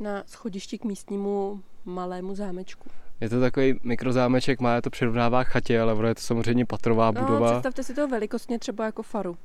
na 0.00 0.22
schodišti 0.26 0.78
k 0.78 0.84
místnímu 0.84 1.60
malému 1.84 2.34
zámečku. 2.34 2.90
Je 3.20 3.28
to 3.28 3.40
takový 3.40 3.80
mikrozámeček, 3.82 4.60
má 4.60 4.80
to 4.80 4.90
přirovnává 4.90 5.44
chatě, 5.44 5.80
ale 5.80 6.08
je 6.08 6.14
to 6.14 6.20
samozřejmě 6.20 6.64
patrová 6.64 7.10
no, 7.10 7.20
budova. 7.20 7.50
Představte 7.50 7.82
si 7.82 7.94
to 7.94 8.08
velikostně 8.08 8.58
třeba 8.58 8.84
jako 8.84 9.02
faru. 9.02 9.36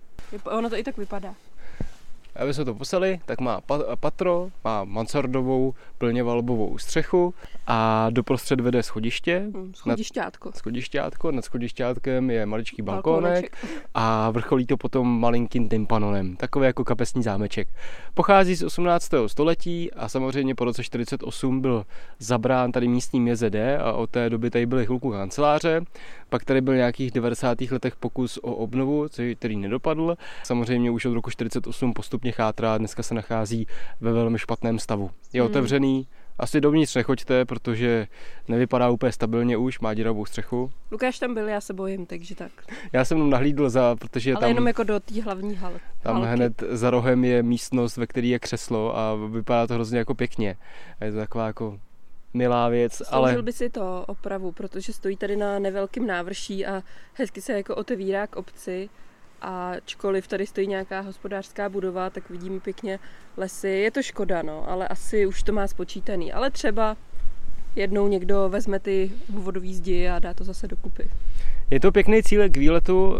Ono 0.43 0.69
to 0.69 0.77
i 0.77 0.83
tak 0.83 0.97
vypadá. 0.97 1.35
Aby 2.41 2.53
jsme 2.53 2.65
to 2.65 2.75
poseli, 2.75 3.19
tak 3.25 3.41
má 3.41 3.61
patro, 3.99 4.49
má 4.63 4.83
mansardovou 4.83 5.73
plně 5.97 6.23
valbovou 6.23 6.77
střechu 6.77 7.33
a 7.67 8.07
doprostřed 8.09 8.59
vede 8.59 8.83
schodiště. 8.83 9.49
Hmm, 9.53 9.73
schodišťátko. 9.75 10.49
Nad, 10.49 10.57
schodišťátko, 10.57 11.31
nad 11.31 11.45
schodišťátkem 11.45 12.29
je 12.29 12.45
maličký 12.45 12.81
balkónek 12.81 13.57
a 13.93 14.31
vrcholí 14.31 14.65
to 14.65 14.77
potom 14.77 15.19
malinkým 15.19 15.69
tympanonem. 15.69 16.35
Takový 16.35 16.65
jako 16.65 16.83
kapesní 16.83 17.23
zámeček. 17.23 17.67
Pochází 18.13 18.55
z 18.55 18.63
18. 18.63 19.11
století 19.27 19.93
a 19.93 20.09
samozřejmě 20.09 20.55
po 20.55 20.65
roce 20.65 20.83
48 20.83 21.61
byl 21.61 21.85
zabrán 22.19 22.71
tady 22.71 22.87
místním 22.87 23.27
JZD 23.27 23.55
a 23.79 23.93
od 23.93 24.09
té 24.09 24.29
doby 24.29 24.49
tady 24.49 24.65
byly 24.65 24.85
chvilku 24.85 25.11
kanceláře. 25.11 25.81
Pak 26.29 26.45
tady 26.45 26.61
byl 26.61 26.75
nějakých 26.75 27.11
90. 27.11 27.61
letech 27.61 27.95
pokus 27.95 28.37
o 28.37 28.55
obnovu, 28.55 29.07
který 29.35 29.57
nedopadl. 29.57 30.15
Samozřejmě 30.43 30.91
už 30.91 31.05
od 31.05 31.13
roku 31.13 31.29
48 31.29 31.93
postupně 31.93 32.30
chátrá, 32.31 32.77
dneska 32.77 33.03
se 33.03 33.13
nachází 33.13 33.67
ve 34.01 34.11
velmi 34.13 34.39
špatném 34.39 34.79
stavu. 34.79 35.11
Je 35.33 35.41
hmm. 35.41 35.51
otevřený, 35.51 36.07
asi 36.39 36.61
dovnitř 36.61 36.95
nechoďte, 36.95 37.45
protože 37.45 38.07
nevypadá 38.47 38.89
úplně 38.89 39.11
stabilně 39.11 39.57
už, 39.57 39.79
má 39.79 39.93
děravou 39.93 40.25
střechu. 40.25 40.71
Lukáš 40.91 41.19
tam 41.19 41.33
byl, 41.33 41.49
já 41.49 41.61
se 41.61 41.73
bojím, 41.73 42.05
takže 42.05 42.35
tak. 42.35 42.51
Já 42.93 43.05
jsem 43.05 43.17
tam 43.17 43.29
nahlídl 43.29 43.69
za, 43.69 43.95
protože 43.95 44.33
Ale 44.33 44.39
tam... 44.39 44.49
jenom 44.49 44.67
jako 44.67 44.83
do 44.83 44.99
té 44.99 45.21
hlavní 45.21 45.55
hal. 45.55 45.73
Tam 46.03 46.15
halky. 46.15 46.29
hned 46.29 46.63
za 46.69 46.89
rohem 46.89 47.25
je 47.25 47.43
místnost, 47.43 47.97
ve 47.97 48.07
které 48.07 48.27
je 48.27 48.39
křeslo 48.39 48.97
a 48.97 49.15
vypadá 49.15 49.67
to 49.67 49.73
hrozně 49.73 49.97
jako 49.97 50.15
pěkně. 50.15 50.57
A 50.99 51.05
je 51.05 51.11
to 51.11 51.17
taková 51.17 51.47
jako 51.47 51.79
milá 52.33 52.69
věc. 52.69 52.93
Sloužil 52.93 53.15
ale... 53.15 53.41
by 53.41 53.53
si 53.53 53.69
to 53.69 54.03
opravu, 54.07 54.51
protože 54.51 54.93
stojí 54.93 55.17
tady 55.17 55.35
na 55.35 55.59
nevelkém 55.59 56.07
návrší 56.07 56.65
a 56.65 56.83
hezky 57.13 57.41
se 57.41 57.53
jako 57.53 57.75
otevírá 57.75 58.27
k 58.27 58.35
obci. 58.35 58.89
A 59.41 59.73
čkoliv 59.85 60.27
tady 60.27 60.47
stojí 60.47 60.67
nějaká 60.67 60.99
hospodářská 60.99 61.69
budova, 61.69 62.09
tak 62.09 62.29
vidíme 62.29 62.59
pěkně 62.59 62.99
lesy. 63.37 63.69
Je 63.69 63.91
to 63.91 64.01
škoda, 64.03 64.41
no, 64.41 64.69
ale 64.69 64.87
asi 64.87 65.25
už 65.25 65.43
to 65.43 65.53
má 65.53 65.67
spočítaný. 65.67 66.33
Ale 66.33 66.51
třeba 66.51 66.97
jednou 67.75 68.07
někdo 68.07 68.49
vezme 68.49 68.79
ty 68.79 69.11
vodový 69.29 69.75
zdi 69.75 70.09
a 70.09 70.19
dá 70.19 70.33
to 70.33 70.43
zase 70.43 70.67
dokupy. 70.67 71.09
Je 71.71 71.79
to 71.79 71.91
pěkný 71.91 72.23
cíl 72.23 72.49
k 72.49 72.57
výletu. 72.57 73.19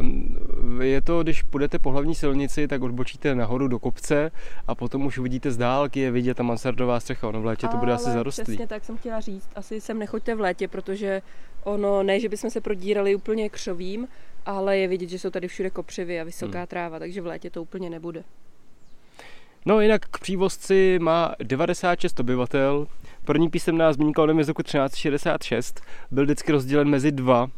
Je 0.82 1.01
to, 1.01 1.24
když 1.24 1.44
půjdete 1.44 1.80
po 1.80 1.92
hlavní 1.92 2.16
silnici, 2.16 2.68
tak 2.68 2.82
odbočíte 2.82 3.36
nahoru 3.36 3.68
do 3.68 3.80
kopce 3.80 4.32
a 4.68 4.75
potom 4.75 5.06
už 5.06 5.18
vidíte 5.18 5.51
z 5.51 5.58
dálky, 5.58 6.00
je 6.00 6.12
vidět 6.12 6.38
ta 6.38 6.44
mansardová 6.44 7.00
střecha. 7.00 7.28
Ono 7.28 7.42
v 7.42 7.46
létě 7.46 7.68
to 7.68 7.78
bude 7.78 7.94
asi 7.94 8.10
zarostlý. 8.10 8.44
Přesně 8.44 8.68
tak 8.68 8.86
jsem 8.86 8.98
chtěla 8.98 9.20
říct. 9.20 9.50
Asi 9.56 9.82
sem 9.82 10.00
nechoďte 10.00 10.36
v 10.36 10.40
létě, 10.40 10.68
protože 10.68 11.22
ono, 11.63 12.04
ne, 12.04 12.20
že 12.20 12.30
bychom 12.30 12.50
se 12.50 12.62
prodírali 12.62 13.16
úplně 13.16 13.50
křovím, 13.50 14.08
ale 14.45 14.77
je 14.77 14.88
vidět, 14.88 15.10
že 15.10 15.19
jsou 15.19 15.29
tady 15.29 15.48
všude 15.48 15.69
kopřivy 15.69 16.21
a 16.21 16.24
vysoká 16.24 16.57
hmm. 16.57 16.67
tráva, 16.67 17.00
takže 17.00 17.21
v 17.21 17.25
létě 17.25 17.50
to 17.50 17.62
úplně 17.62 17.89
nebude. 17.89 18.24
No 19.65 19.81
jinak 19.81 20.05
k 20.05 20.19
přívozci 20.19 21.00
má 21.01 21.36
96 21.43 22.19
obyvatel, 22.19 22.88
První 23.25 23.50
písemná 23.50 23.93
zmínka 23.93 24.24
o 24.24 24.25
něm 24.25 24.38
je 24.38 24.43
z 24.43 24.48
roku 24.48 24.63
1366. 24.63 25.81
Byl 26.12 26.24
vždycky 26.24 26.51
rozdělen 26.51 26.89
mezi 26.89 27.12
dva 27.12 27.43
uh, 27.43 27.50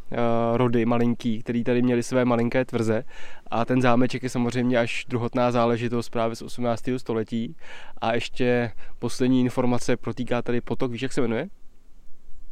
rody 0.54 0.86
malinký, 0.86 1.42
který 1.42 1.64
tady 1.64 1.82
měli 1.82 2.02
své 2.02 2.24
malinké 2.24 2.64
tvrze. 2.64 3.04
A 3.46 3.64
ten 3.64 3.82
zámeček 3.82 4.22
je 4.22 4.28
samozřejmě 4.28 4.78
až 4.78 5.04
druhotná 5.08 5.50
záležitost 5.50 6.08
právě 6.08 6.36
z 6.36 6.42
18. 6.42 6.84
století. 6.96 7.56
A 7.98 8.14
ještě 8.14 8.72
poslední 8.98 9.40
informace 9.40 9.96
protýká 9.96 10.42
tady 10.42 10.60
potok, 10.60 10.92
víš, 10.92 11.02
jak 11.02 11.12
se 11.12 11.20
jmenuje? 11.20 11.48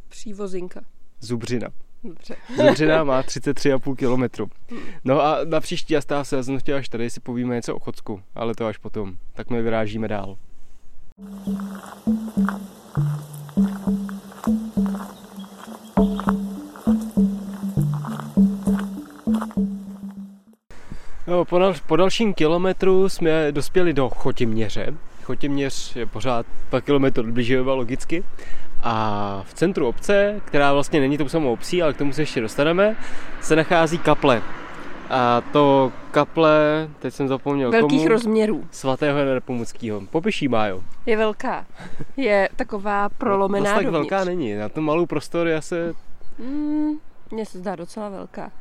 Přívozinka. 0.09 0.81
Zubřina. 1.19 1.67
Dobře. 2.03 2.35
Zubřina 2.67 3.03
má 3.03 3.21
33,5 3.21 3.95
kilometru. 3.95 4.49
No 5.03 5.21
a 5.21 5.37
na 5.43 5.59
příští 5.59 5.97
a 5.97 6.23
se 6.23 6.43
jsem 6.43 6.59
chtěl 6.59 6.77
až 6.77 6.89
tady 6.89 7.09
si 7.09 7.19
povíme 7.19 7.55
něco 7.55 7.75
o 7.75 7.79
Chodsku, 7.79 8.21
ale 8.35 8.55
to 8.55 8.65
až 8.65 8.77
potom. 8.77 9.15
Tak 9.33 9.49
my 9.49 9.61
vyrážíme 9.61 10.07
dál. 10.07 10.37
No, 21.27 21.45
po, 21.45 21.59
dal, 21.59 21.73
po 21.87 21.95
dalším 21.95 22.33
kilometru 22.33 23.09
jsme 23.09 23.51
dospěli 23.51 23.93
do 23.93 24.09
Chotiměře. 24.09 24.93
Chotiměř 25.23 25.95
je 25.95 26.05
pořád 26.05 26.45
2 26.69 26.81
km 26.81 27.03
od 27.03 27.25
Bližejova 27.25 27.73
logicky. 27.73 28.23
A 28.83 29.43
v 29.47 29.53
centru 29.53 29.87
obce, 29.87 30.41
která 30.45 30.73
vlastně 30.73 30.99
není 30.99 31.17
tou 31.17 31.29
samou 31.29 31.53
obcí, 31.53 31.83
ale 31.83 31.93
k 31.93 31.97
tomu 31.97 32.13
se 32.13 32.21
ještě 32.21 32.41
dostaneme, 32.41 32.95
se 33.41 33.55
nachází 33.55 33.97
kaple. 33.97 34.41
A 35.09 35.41
to 35.51 35.91
kaple, 36.11 36.89
teď 36.99 37.13
jsem 37.13 37.27
zapomněl 37.27 37.71
Velkých 37.71 37.99
komu, 37.99 38.09
rozměrů. 38.09 38.63
svatého 38.71 39.19
Jana 39.19 39.33
Nepomuckého. 39.33 40.01
Popiší 40.09 40.47
Májo. 40.47 40.83
Je 41.05 41.17
velká. 41.17 41.65
Je 42.17 42.49
taková 42.55 43.09
prolomená 43.09 43.65
Zas 43.65 43.75
tak 43.75 43.85
dovnitř. 43.85 44.11
velká 44.11 44.25
není. 44.25 44.55
Na 44.55 44.69
tom 44.69 44.83
malou 44.85 45.05
prostor 45.05 45.47
je 45.47 45.55
asi... 45.57 45.75
Mm, 46.39 46.91
mně 47.31 47.45
se 47.45 47.57
zdá 47.57 47.75
docela 47.75 48.09
velká. 48.09 48.51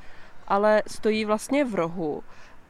Ale 0.49 0.83
stojí 0.87 1.25
vlastně 1.25 1.65
v 1.65 1.75
rohu 1.75 2.23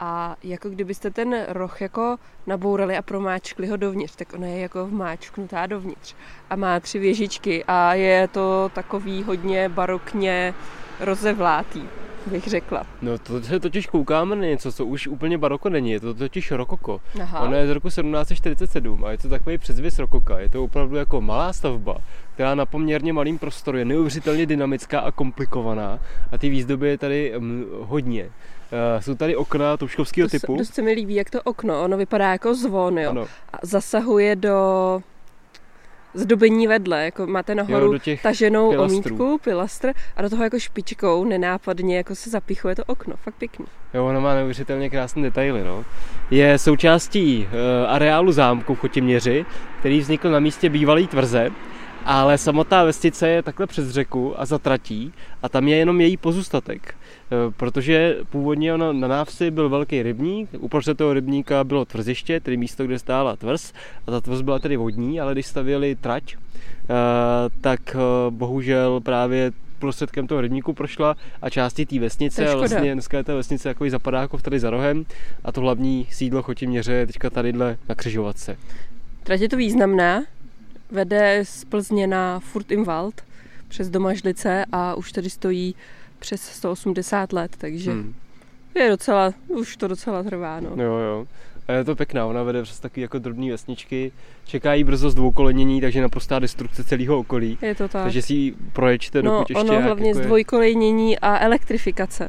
a 0.03 0.37
jako 0.43 0.71
kdybyste 0.71 1.11
ten 1.11 1.45
roh 1.49 1.81
jako 1.81 2.17
nabourali 2.47 2.97
a 2.97 3.03
promáčkli 3.03 3.67
ho 3.67 3.77
dovnitř, 3.77 4.17
tak 4.17 4.35
ona 4.35 4.47
je 4.47 4.59
jako 4.59 4.87
vmáčknutá 4.87 5.67
dovnitř 5.67 6.15
a 6.51 6.57
má 6.57 6.81
tři 6.81 6.99
věžičky 6.99 7.65
a 7.65 7.95
je 7.95 8.29
to 8.29 8.71
takový 8.75 9.23
hodně 9.23 9.69
barokně 9.69 10.55
rozevlátý, 11.01 11.83
bych 12.27 12.47
řekla. 12.47 12.87
No 13.03 13.19
to 13.19 13.43
se 13.43 13.61
totiž 13.61 13.87
koukáme 13.87 14.37
na 14.37 14.43
něco, 14.43 14.73
co 14.73 14.87
už 14.87 15.07
úplně 15.07 15.39
baroko 15.39 15.69
není, 15.69 15.91
je 15.91 16.01
to 16.01 16.15
totiž 16.15 16.51
rokoko. 16.51 17.01
Aha. 17.23 17.41
Ono 17.41 17.57
je 17.57 17.67
z 17.67 17.71
roku 17.71 17.89
1747 17.89 19.05
a 19.05 19.11
je 19.11 19.19
to 19.19 19.29
takový 19.29 19.59
předzvěs 19.59 19.99
rokoka. 19.99 20.39
Je 20.39 20.49
to 20.49 20.65
opravdu 20.65 20.97
jako 20.97 21.21
malá 21.21 21.53
stavba, 21.53 21.97
která 22.35 22.55
na 22.55 22.67
poměrně 22.67 23.13
malým 23.13 23.39
prostoru 23.39 23.79
je 23.79 23.85
neuvěřitelně 23.85 24.47
dynamická 24.47 25.01
a 25.01 25.11
komplikovaná 25.11 25.99
a 26.33 26.39
ty 26.39 26.49
výzdoby 26.49 26.89
je 26.89 26.99
tady 26.99 27.35
mm, 27.39 27.65
hodně. 27.81 28.31
Uh, 28.73 29.01
jsou 29.01 29.15
tady 29.15 29.37
okna 29.37 29.77
touškovského 29.77 30.25
Dost, 30.27 30.31
typu. 30.41 30.57
dost 30.57 30.75
se 30.75 30.83
mi 30.83 30.93
líbí, 30.93 31.15
jak 31.15 31.31
to 31.31 31.43
okno, 31.43 31.83
ono 31.83 31.97
vypadá 31.97 32.33
jako 32.33 32.55
zvon, 32.55 32.99
jo. 32.99 33.11
Ano, 33.11 33.27
A 33.53 33.59
zasahuje 33.63 34.37
do 34.37 34.57
zdobení 36.15 36.67
vedle, 36.67 37.05
jako 37.05 37.27
máte 37.27 37.55
nahoru 37.55 37.93
jo, 37.93 38.17
taženou 38.23 38.71
pilastrů. 38.71 38.97
omítku, 38.97 39.39
pilastr 39.45 39.93
a 40.17 40.23
do 40.23 40.31
toho 40.31 40.45
jako 40.45 40.59
špičkou 40.59 41.25
nenápadně 41.25 41.97
jako 41.97 42.15
se 42.15 42.31
zapichuje 42.31 42.77
to 42.77 42.85
okno, 42.87 43.15
fakt 43.17 43.35
pěkný. 43.35 43.67
Jo, 43.95 44.07
ono 44.07 44.21
má 44.21 44.35
neuvěřitelně 44.35 44.91
krásné 44.91 45.23
detaily. 45.23 45.65
No. 45.65 45.85
Je 46.31 46.59
součástí 46.59 47.49
e, 47.53 47.87
areálu 47.87 48.33
zámku 48.33 48.75
v 48.75 48.79
Chotiměři, 48.79 49.47
který 49.79 50.01
vznikl 50.01 50.31
na 50.31 50.39
místě 50.41 50.69
bývalé 50.69 51.03
tvrze, 51.07 51.51
ale 52.05 52.39
samotná 52.39 52.85
vesnice 52.85 53.29
je 53.29 53.43
takhle 53.43 53.67
přes 53.67 53.89
řeku 53.91 54.41
a 54.41 54.47
zatratí 54.47 55.13
a 55.43 55.49
tam 55.49 55.69
je 55.69 55.77
jenom 55.77 56.01
její 56.01 56.17
pozůstatek. 56.17 56.95
E, 57.33 57.51
protože 57.51 58.17
původně 58.31 58.75
ono, 58.75 58.93
na 58.93 59.09
návsi 59.09 59.51
byl 59.51 59.69
velký 59.69 60.03
rybník, 60.03 60.51
uprostřed 60.59 60.99
toho 60.99 61.13
rybníka 61.13 61.65
bylo 61.65 61.85
tvrziště, 61.85 62.41
tedy 62.41 62.57
místo, 62.57 62.85
kde 62.87 62.99
stála 62.99 63.37
tvrz 63.37 63.73
a 64.07 64.11
ta 64.11 64.21
tvrz 64.21 64.41
byla 64.41 64.59
tedy 64.59 64.77
vodní, 64.77 65.21
ale 65.21 65.33
když 65.33 65.47
stavěli 65.47 65.97
trať, 65.97 66.35
e, 66.35 66.37
tak 67.61 67.97
e, 67.97 67.99
bohužel 68.31 69.01
právě 69.01 69.53
prostředkem 69.79 70.27
toho 70.27 70.41
rybníku 70.41 70.73
prošla 70.73 71.17
a 71.43 71.51
části 71.51 71.87
té 71.87 71.99
vesnice. 71.99 72.49
A 72.49 72.57
vlastně 72.57 72.93
dneska 72.93 73.17
je 73.17 73.25
ta 73.25 73.35
vesnice 73.35 73.69
takový 73.69 73.91
zapadákov 73.91 74.43
tady 74.43 74.61
za 74.61 74.71
rohem 74.71 75.05
a 75.45 75.53
to 75.53 75.61
hlavní 75.61 76.07
sídlo 76.11 76.43
Chotiměře 76.43 76.93
je 76.93 77.07
teďka 77.07 77.31
tadyhle 77.31 77.77
na 77.89 77.95
křižovatce. 77.95 78.57
Trať 79.23 79.41
je 79.41 79.49
to 79.49 79.57
významná, 79.57 80.23
vede 80.91 81.41
z 81.43 81.65
Plzně 81.65 82.07
na 82.07 82.41
Furt 82.41 82.71
im 82.71 82.85
Wald 82.85 83.23
přes 83.69 83.91
Domažlice 83.91 84.65
a 84.73 84.95
už 84.95 85.13
tady 85.13 85.31
stojí 85.31 85.75
přes 86.23 86.43
180 86.43 87.33
let, 87.33 87.53
takže 87.59 87.91
hmm. 87.93 88.15
Je 88.75 88.89
docela, 88.89 89.33
už 89.49 89.77
to 89.77 89.89
docela 89.89 90.23
trvá, 90.23 90.61
no. 90.61 90.69
Jo, 90.83 90.93
jo. 90.95 91.27
A 91.69 91.73
je 91.73 91.85
to 91.85 91.97
pěkná, 91.97 92.27
ona 92.27 92.43
vede 92.43 92.63
přes 92.63 92.81
takový 92.81 93.03
jako 93.03 93.19
drobný 93.19 93.51
vesničky. 93.51 94.13
Čeká 94.45 94.75
jí 94.75 94.85
brzo 94.85 95.11
zdvoukolenění, 95.11 95.81
takže 95.81 96.03
naprostá 96.03 96.39
destrukce 96.39 96.85
celého 96.85 97.19
okolí. 97.19 97.59
Je 97.63 97.75
to 97.75 97.89
tak. 97.89 98.03
Takže 98.03 98.23
si 98.23 98.35
ji 98.35 98.55
proječte, 98.73 99.23
No, 99.23 99.31
dokud 99.31 99.51
ještě 99.51 99.61
ono 99.61 99.71
nějak 99.73 99.85
hlavně 99.85 100.09
jako 100.09 100.19
je- 100.19 100.25
zdvojkolejnění 100.25 101.19
a 101.19 101.39
elektrifikace. 101.39 102.29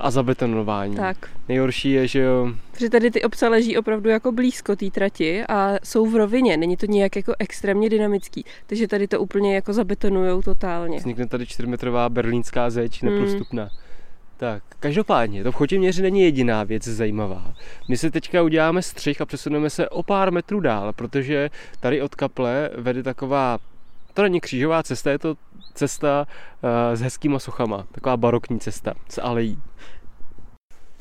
A 0.00 0.10
zabetonování. 0.10 0.96
Tak. 0.96 1.16
Nejhorší 1.48 1.90
je, 1.90 2.06
že 2.06 2.20
jo, 2.20 2.48
Protože 2.72 2.90
tady 2.90 3.10
ty 3.10 3.22
obce 3.22 3.48
leží 3.48 3.78
opravdu 3.78 4.10
jako 4.10 4.32
blízko 4.32 4.76
té 4.76 4.90
trati 4.90 5.44
a 5.48 5.74
jsou 5.84 6.06
v 6.06 6.16
rovině, 6.16 6.56
není 6.56 6.76
to 6.76 6.86
nějak 6.86 7.16
jako 7.16 7.34
extrémně 7.38 7.88
dynamický, 7.90 8.44
takže 8.66 8.88
tady 8.88 9.08
to 9.08 9.20
úplně 9.20 9.54
jako 9.54 9.72
zabetonujou 9.72 10.42
totálně. 10.42 10.98
vznikne 10.98 11.26
tady 11.26 11.44
4metrová 11.44 12.08
berlínská 12.10 12.70
zeď, 12.70 13.02
Hmm. 13.02 13.12
neprostupná. 13.14 13.68
Tak, 14.36 14.62
každopádně, 14.80 15.44
to 15.44 15.52
v 15.52 15.54
Chotiměři 15.54 16.02
není 16.02 16.22
jediná 16.22 16.64
věc 16.64 16.84
zajímavá. 16.84 17.54
My 17.88 17.96
se 17.96 18.10
teďka 18.10 18.42
uděláme 18.42 18.82
střih 18.82 19.20
a 19.20 19.26
přesuneme 19.26 19.70
se 19.70 19.88
o 19.88 20.02
pár 20.02 20.32
metrů 20.32 20.60
dál, 20.60 20.92
protože 20.92 21.50
tady 21.80 22.02
od 22.02 22.14
kaple 22.14 22.70
vede 22.76 23.02
taková, 23.02 23.58
to 24.14 24.22
není 24.22 24.40
křížová 24.40 24.82
cesta, 24.82 25.10
je 25.10 25.18
to 25.18 25.34
cesta 25.78 26.26
uh, 26.26 26.96
s 26.96 27.00
hezkýma 27.00 27.38
sochama, 27.38 27.86
taková 27.92 28.16
barokní 28.16 28.60
cesta 28.60 28.94
s 29.08 29.20
alejí. 29.20 29.58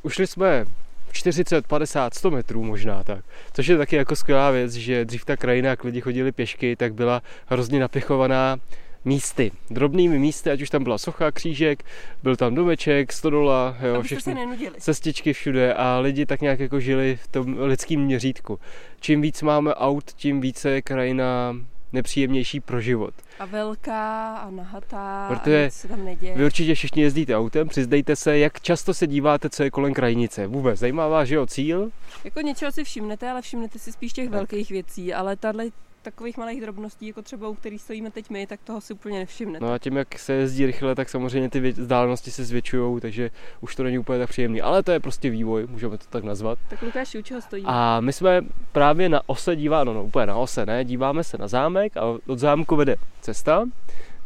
Ušli 0.03 0.27
jsme 0.27 0.65
40, 1.12 1.67
50, 1.67 2.13
100 2.13 2.31
metrů 2.31 2.63
možná 2.63 3.03
tak. 3.03 3.25
Což 3.53 3.67
je 3.67 3.77
taky 3.77 3.96
jako 3.96 4.15
skvělá 4.15 4.51
věc, 4.51 4.74
že 4.74 5.05
dřív 5.05 5.25
ta 5.25 5.38
krajina, 5.38 5.69
jak 5.69 5.84
lidi 5.84 6.01
chodili 6.01 6.31
pěšky, 6.31 6.75
tak 6.75 6.93
byla 6.93 7.22
hrozně 7.46 7.79
napěchovaná 7.79 8.57
místy, 9.05 9.51
drobnými 9.69 10.19
místy, 10.19 10.51
ať 10.51 10.62
už 10.62 10.69
tam 10.69 10.84
byla 10.84 10.98
socha, 10.98 11.31
křížek, 11.31 11.84
byl 12.24 12.36
tam 12.36 12.55
domeček, 12.55 13.13
stodola, 13.13 13.77
jo, 13.81 13.96
se 13.96 14.03
všechny 14.03 14.34
nenudili. 14.34 14.75
cestičky 14.79 15.34
všude 15.34 15.74
a 15.74 16.00
lidi 16.00 16.25
tak 16.25 16.41
nějak 16.41 16.60
jako 16.60 16.79
žili 16.79 17.19
v 17.24 17.27
tom 17.27 17.57
lidském 17.60 18.00
měřítku. 18.00 18.60
Čím 19.00 19.22
víc 19.22 19.41
máme 19.41 19.75
aut, 19.75 20.12
tím 20.12 20.41
více 20.41 20.69
je 20.69 20.81
krajina 20.81 21.55
nepříjemnější 21.94 22.60
pro 22.60 22.82
život. 22.82 23.13
A 23.39 23.46
velká 23.46 24.36
a 24.36 24.50
nahatá 24.50 25.25
Protože 25.29 25.62
a 25.62 25.65
nic 25.65 25.74
se 25.74 25.88
tam 25.88 26.06
neděje. 26.06 26.36
Vy 26.38 26.46
určitě 26.46 26.75
všichni 26.75 27.01
jezdíte 27.01 27.38
autem, 27.38 27.67
přizdejte 27.67 28.15
se, 28.15 28.38
jak 28.38 28.62
často 28.62 28.94
se 28.94 29.08
díváte, 29.08 29.50
co 29.50 29.63
je 29.63 29.72
kolem 29.72 29.94
krajnice. 29.94 30.48
Vůbec 30.48 30.79
zajímá 30.79 31.08
vás, 31.08 31.27
že 31.27 31.36
jo, 31.36 31.46
cíl? 31.46 31.89
Jako 32.24 32.41
něčeho 32.41 32.72
si 32.72 32.84
všimnete, 32.84 33.29
ale 33.29 33.41
všimnete 33.41 33.79
si 33.79 33.91
spíš 33.91 34.13
těch 34.13 34.29
velkých 34.29 34.70
věcí, 34.70 35.13
ale 35.13 35.36
tahle 35.36 35.65
takových 36.01 36.38
malých 36.38 36.62
drobností, 36.62 37.08
jako 37.08 37.22
třeba 37.22 37.48
u 37.48 37.54
kterých 37.54 37.82
stojíme 37.82 38.12
teď 38.12 38.30
my, 38.30 38.48
tak 38.48 38.60
toho 38.63 38.82
si 38.82 38.94
úplně 38.94 39.20
nevšimnete. 39.20 39.66
No 39.66 39.74
a 39.74 39.77
tím, 39.77 39.98
jak 39.98 40.20
se 40.20 40.34
jezdí 40.34 40.66
rychle, 40.66 40.96
tak 40.96 41.10
samozřejmě 41.10 41.50
ty 41.50 41.72
vzdálenosti 41.72 42.32
se 42.32 42.46
zvětšují, 42.46 43.01
takže 43.01 43.32
už 43.62 43.75
to 43.75 43.84
není 43.84 43.98
úplně 43.98 44.20
tak 44.20 44.30
příjemný. 44.30 44.62
Ale 44.62 44.84
to 44.84 44.92
je 44.92 45.00
prostě 45.00 45.30
vývoj, 45.30 45.68
můžeme 45.70 45.98
to 45.98 46.06
tak 46.10 46.24
nazvat. 46.24 46.60
Tak 46.70 46.82
Lukáši, 46.82 47.20
u 47.20 47.22
čeho 47.22 47.42
stojíme? 47.42 47.70
A 47.72 48.00
my 48.00 48.13
jsme 48.13 48.42
právě 48.72 49.10
na 49.10 49.22
ose 49.25 49.56
díváme, 49.56 49.86
no, 49.86 49.94
no 49.94 50.04
úplně 50.04 50.25
na 50.25 50.36
ose, 50.36 50.66
ne, 50.66 50.86
díváme 50.86 51.24
se 51.24 51.38
na 51.38 51.48
zámek 51.48 51.98
a 51.98 52.01
od 52.27 52.39
zámku 52.39 52.75
vede 52.75 52.96
cesta. 53.22 53.66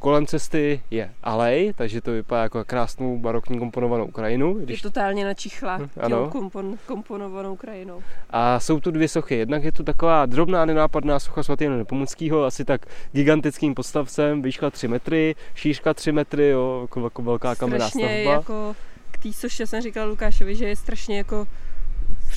Kolem 0.02 0.26
cesty 0.26 0.82
je 0.92 1.12
alej, 1.24 1.74
takže 1.78 2.02
to 2.02 2.12
vypadá 2.12 2.44
jako 2.44 2.64
krásnou 2.66 3.18
barokní 3.20 3.60
komponovanou 3.60 4.08
krajinu. 4.08 4.60
Je 4.60 4.66
Když... 4.66 4.82
totálně 4.82 5.26
načichla 5.26 5.78
Hm, 5.78 5.90
ano. 6.00 6.30
kompon, 6.30 6.78
komponovanou 6.88 7.56
krajinou. 7.56 8.02
A 8.30 8.60
jsou 8.60 8.80
tu 8.80 8.92
dvě 8.92 9.08
sochy. 9.08 9.36
Jednak 9.36 9.64
je 9.64 9.72
tu 9.72 9.84
taková 9.84 10.26
drobná 10.26 10.66
nenápadná 10.66 11.20
socha 11.20 11.44
svatého 11.44 11.78
Nepomuckého, 11.78 12.44
asi 12.46 12.66
tak 12.66 12.86
gigantickým 13.12 13.76
postavcem, 13.76 14.42
výška 14.42 14.70
3 14.70 14.88
metry, 14.88 15.36
šířka 15.56 15.94
3 15.94 16.12
metry, 16.12 16.50
jo, 16.50 16.80
jako, 16.82 17.04
jako 17.04 17.22
velká 17.22 17.56
kamenná 17.56 17.90
stavba. 17.90 18.32
jako 18.32 18.76
k 19.12 19.18
té 19.24 19.34
soše 19.34 19.68
jsem 19.68 19.82
říkala 19.82 20.06
Lukášovi, 20.06 20.56
že 20.56 20.68
je 20.68 20.76
strašně 20.76 21.18
jako 21.18 21.48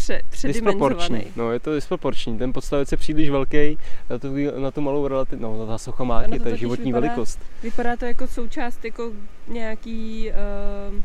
pře, 0.05 0.21
předimenzovaný. 0.31 0.95
Disproporční. 0.95 1.33
No, 1.37 1.53
je 1.53 1.61
to 1.61 1.75
disproporční. 1.75 2.39
Ten 2.39 2.53
podstavec 2.53 2.93
je 2.93 2.99
příliš 2.99 3.31
velký 3.31 3.79
na 4.11 4.19
tu, 4.19 4.29
na 4.61 4.71
tu 4.71 4.81
malou 4.81 5.09
relativ... 5.09 5.39
No, 5.41 5.67
ta 5.67 5.79
socha 5.79 6.05
má 6.05 6.23
to 6.23 6.39
to 6.39 6.49
je 6.49 6.57
životní 6.57 6.93
vypadá- 6.93 7.01
velikost. 7.01 7.39
Vypadá 7.63 7.97
to 7.97 8.05
jako 8.05 8.27
součást 8.27 8.85
jako 8.85 9.13
nějaký 9.49 10.31
uh, 10.91 11.03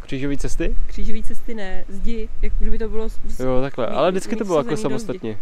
Křížové 0.00 0.36
cesty? 0.36 0.76
křížové 0.86 1.22
cesty, 1.22 1.54
ne, 1.54 1.84
zdi, 1.88 2.28
jak 2.42 2.52
kdyby 2.58 2.78
to 2.78 2.88
bylo 2.88 3.08
z, 3.08 3.40
Jo, 3.40 3.60
takhle. 3.60 3.86
Ale 3.86 4.10
vždycky 4.10 4.36
to 4.36 4.44
bylo 4.44 4.58
jako 4.58 4.76
samostatně. 4.76 5.38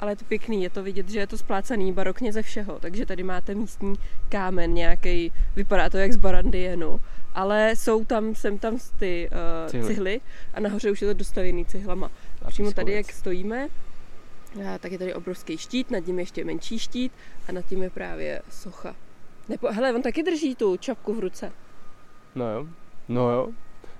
ale 0.00 0.12
je 0.12 0.16
to 0.16 0.24
pěkný, 0.24 0.62
je 0.62 0.70
to 0.70 0.82
vidět, 0.82 1.08
že 1.08 1.18
je 1.18 1.26
to 1.26 1.38
splácaný 1.38 1.92
barokně 1.92 2.32
ze 2.32 2.42
všeho, 2.42 2.78
takže 2.80 3.06
tady 3.06 3.22
máte 3.22 3.54
místní 3.54 3.94
kámen 4.28 4.74
nějaký, 4.74 5.32
vypadá 5.56 5.90
to 5.90 5.98
jak 5.98 6.12
z 6.12 6.16
barandienu, 6.16 7.00
ale 7.34 7.76
jsou 7.76 8.04
tam, 8.04 8.34
sem 8.34 8.58
tam 8.58 8.78
ty 8.98 9.30
uh, 9.32 9.70
Cihly. 9.70 9.86
cihly 9.86 10.20
a 10.54 10.60
nahoře 10.60 10.90
už 10.90 11.02
je 11.02 11.08
to 11.08 11.14
dostavěný 11.14 11.64
cihlama. 11.64 12.10
A 12.42 12.48
Přímo 12.48 12.72
tady, 12.72 12.92
jak 12.92 13.12
stojíme, 13.12 13.68
a 14.74 14.78
tak 14.78 14.92
je 14.92 14.98
tady 14.98 15.14
obrovský 15.14 15.58
štít, 15.58 15.90
nad 15.90 16.00
tím 16.00 16.18
ještě 16.18 16.44
menší 16.44 16.78
štít 16.78 17.12
a 17.48 17.52
nad 17.52 17.64
tím 17.66 17.82
je 17.82 17.90
právě 17.90 18.42
socha. 18.50 18.96
Nebo, 19.48 19.68
hele, 19.72 19.94
on 19.94 20.02
taky 20.02 20.22
drží 20.22 20.54
tu 20.54 20.76
čapku 20.76 21.14
v 21.14 21.18
ruce. 21.18 21.52
No 22.34 22.50
jo, 22.52 22.66
no 23.08 23.30
jo. 23.30 23.48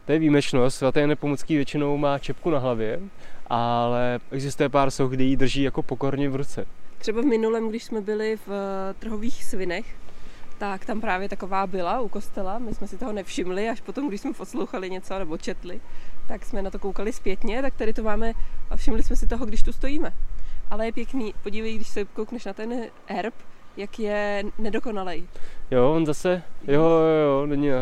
To 0.06 0.12
je 0.12 0.18
výjimečnost, 0.18 0.78
svaté 0.78 1.06
Nepomucký 1.06 1.56
většinou 1.56 1.96
má 1.96 2.18
čepku 2.18 2.50
na 2.50 2.58
hlavě, 2.58 3.00
ale 3.46 4.20
existuje 4.30 4.68
pár 4.68 4.90
soch, 4.90 5.10
kdy 5.10 5.24
ji 5.24 5.36
drží 5.36 5.62
jako 5.62 5.82
pokorně 5.82 6.28
v 6.28 6.36
ruce. 6.36 6.66
Třeba 6.98 7.22
v 7.22 7.24
minulém, 7.24 7.68
když 7.68 7.84
jsme 7.84 8.00
byli 8.00 8.36
v 8.36 8.48
eh, 8.50 8.94
trhových 8.98 9.44
svinech, 9.44 9.86
tak 10.58 10.84
tam 10.84 11.00
právě 11.00 11.28
taková 11.28 11.66
byla 11.66 12.00
u 12.00 12.08
kostela. 12.08 12.58
My 12.58 12.75
jsme 12.75 12.88
si 12.88 12.99
toho 12.99 13.12
nevšimli, 13.12 13.68
až 13.68 13.80
potom, 13.80 14.08
když 14.08 14.20
jsme 14.20 14.32
poslouchali 14.32 14.90
něco 14.90 15.18
nebo 15.18 15.38
četli, 15.38 15.80
tak 16.28 16.44
jsme 16.44 16.62
na 16.62 16.70
to 16.70 16.78
koukali 16.78 17.12
zpětně, 17.12 17.62
tak 17.62 17.75
tady 17.75 17.92
to 17.92 18.02
máme 18.02 18.32
a 18.70 18.76
všimli 18.76 19.02
jsme 19.02 19.16
si 19.16 19.26
toho, 19.26 19.46
když 19.46 19.62
tu 19.62 19.73
stojíme. 19.73 20.12
Ale 20.70 20.87
je 20.87 20.92
pěkný, 20.92 21.34
podívej, 21.42 21.75
když 21.75 21.88
se 21.88 22.04
koukneš 22.04 22.44
na 22.44 22.52
ten 22.52 22.84
erb, 23.06 23.34
jak 23.76 23.99
je 23.99 24.44
nedokonalej. 24.58 25.25
Jo, 25.70 25.92
on 25.92 26.06
zase, 26.06 26.42
jo, 26.66 26.82
jo, 26.82 27.40
jo, 27.40 27.46
není 27.46 27.70
eh, 27.70 27.75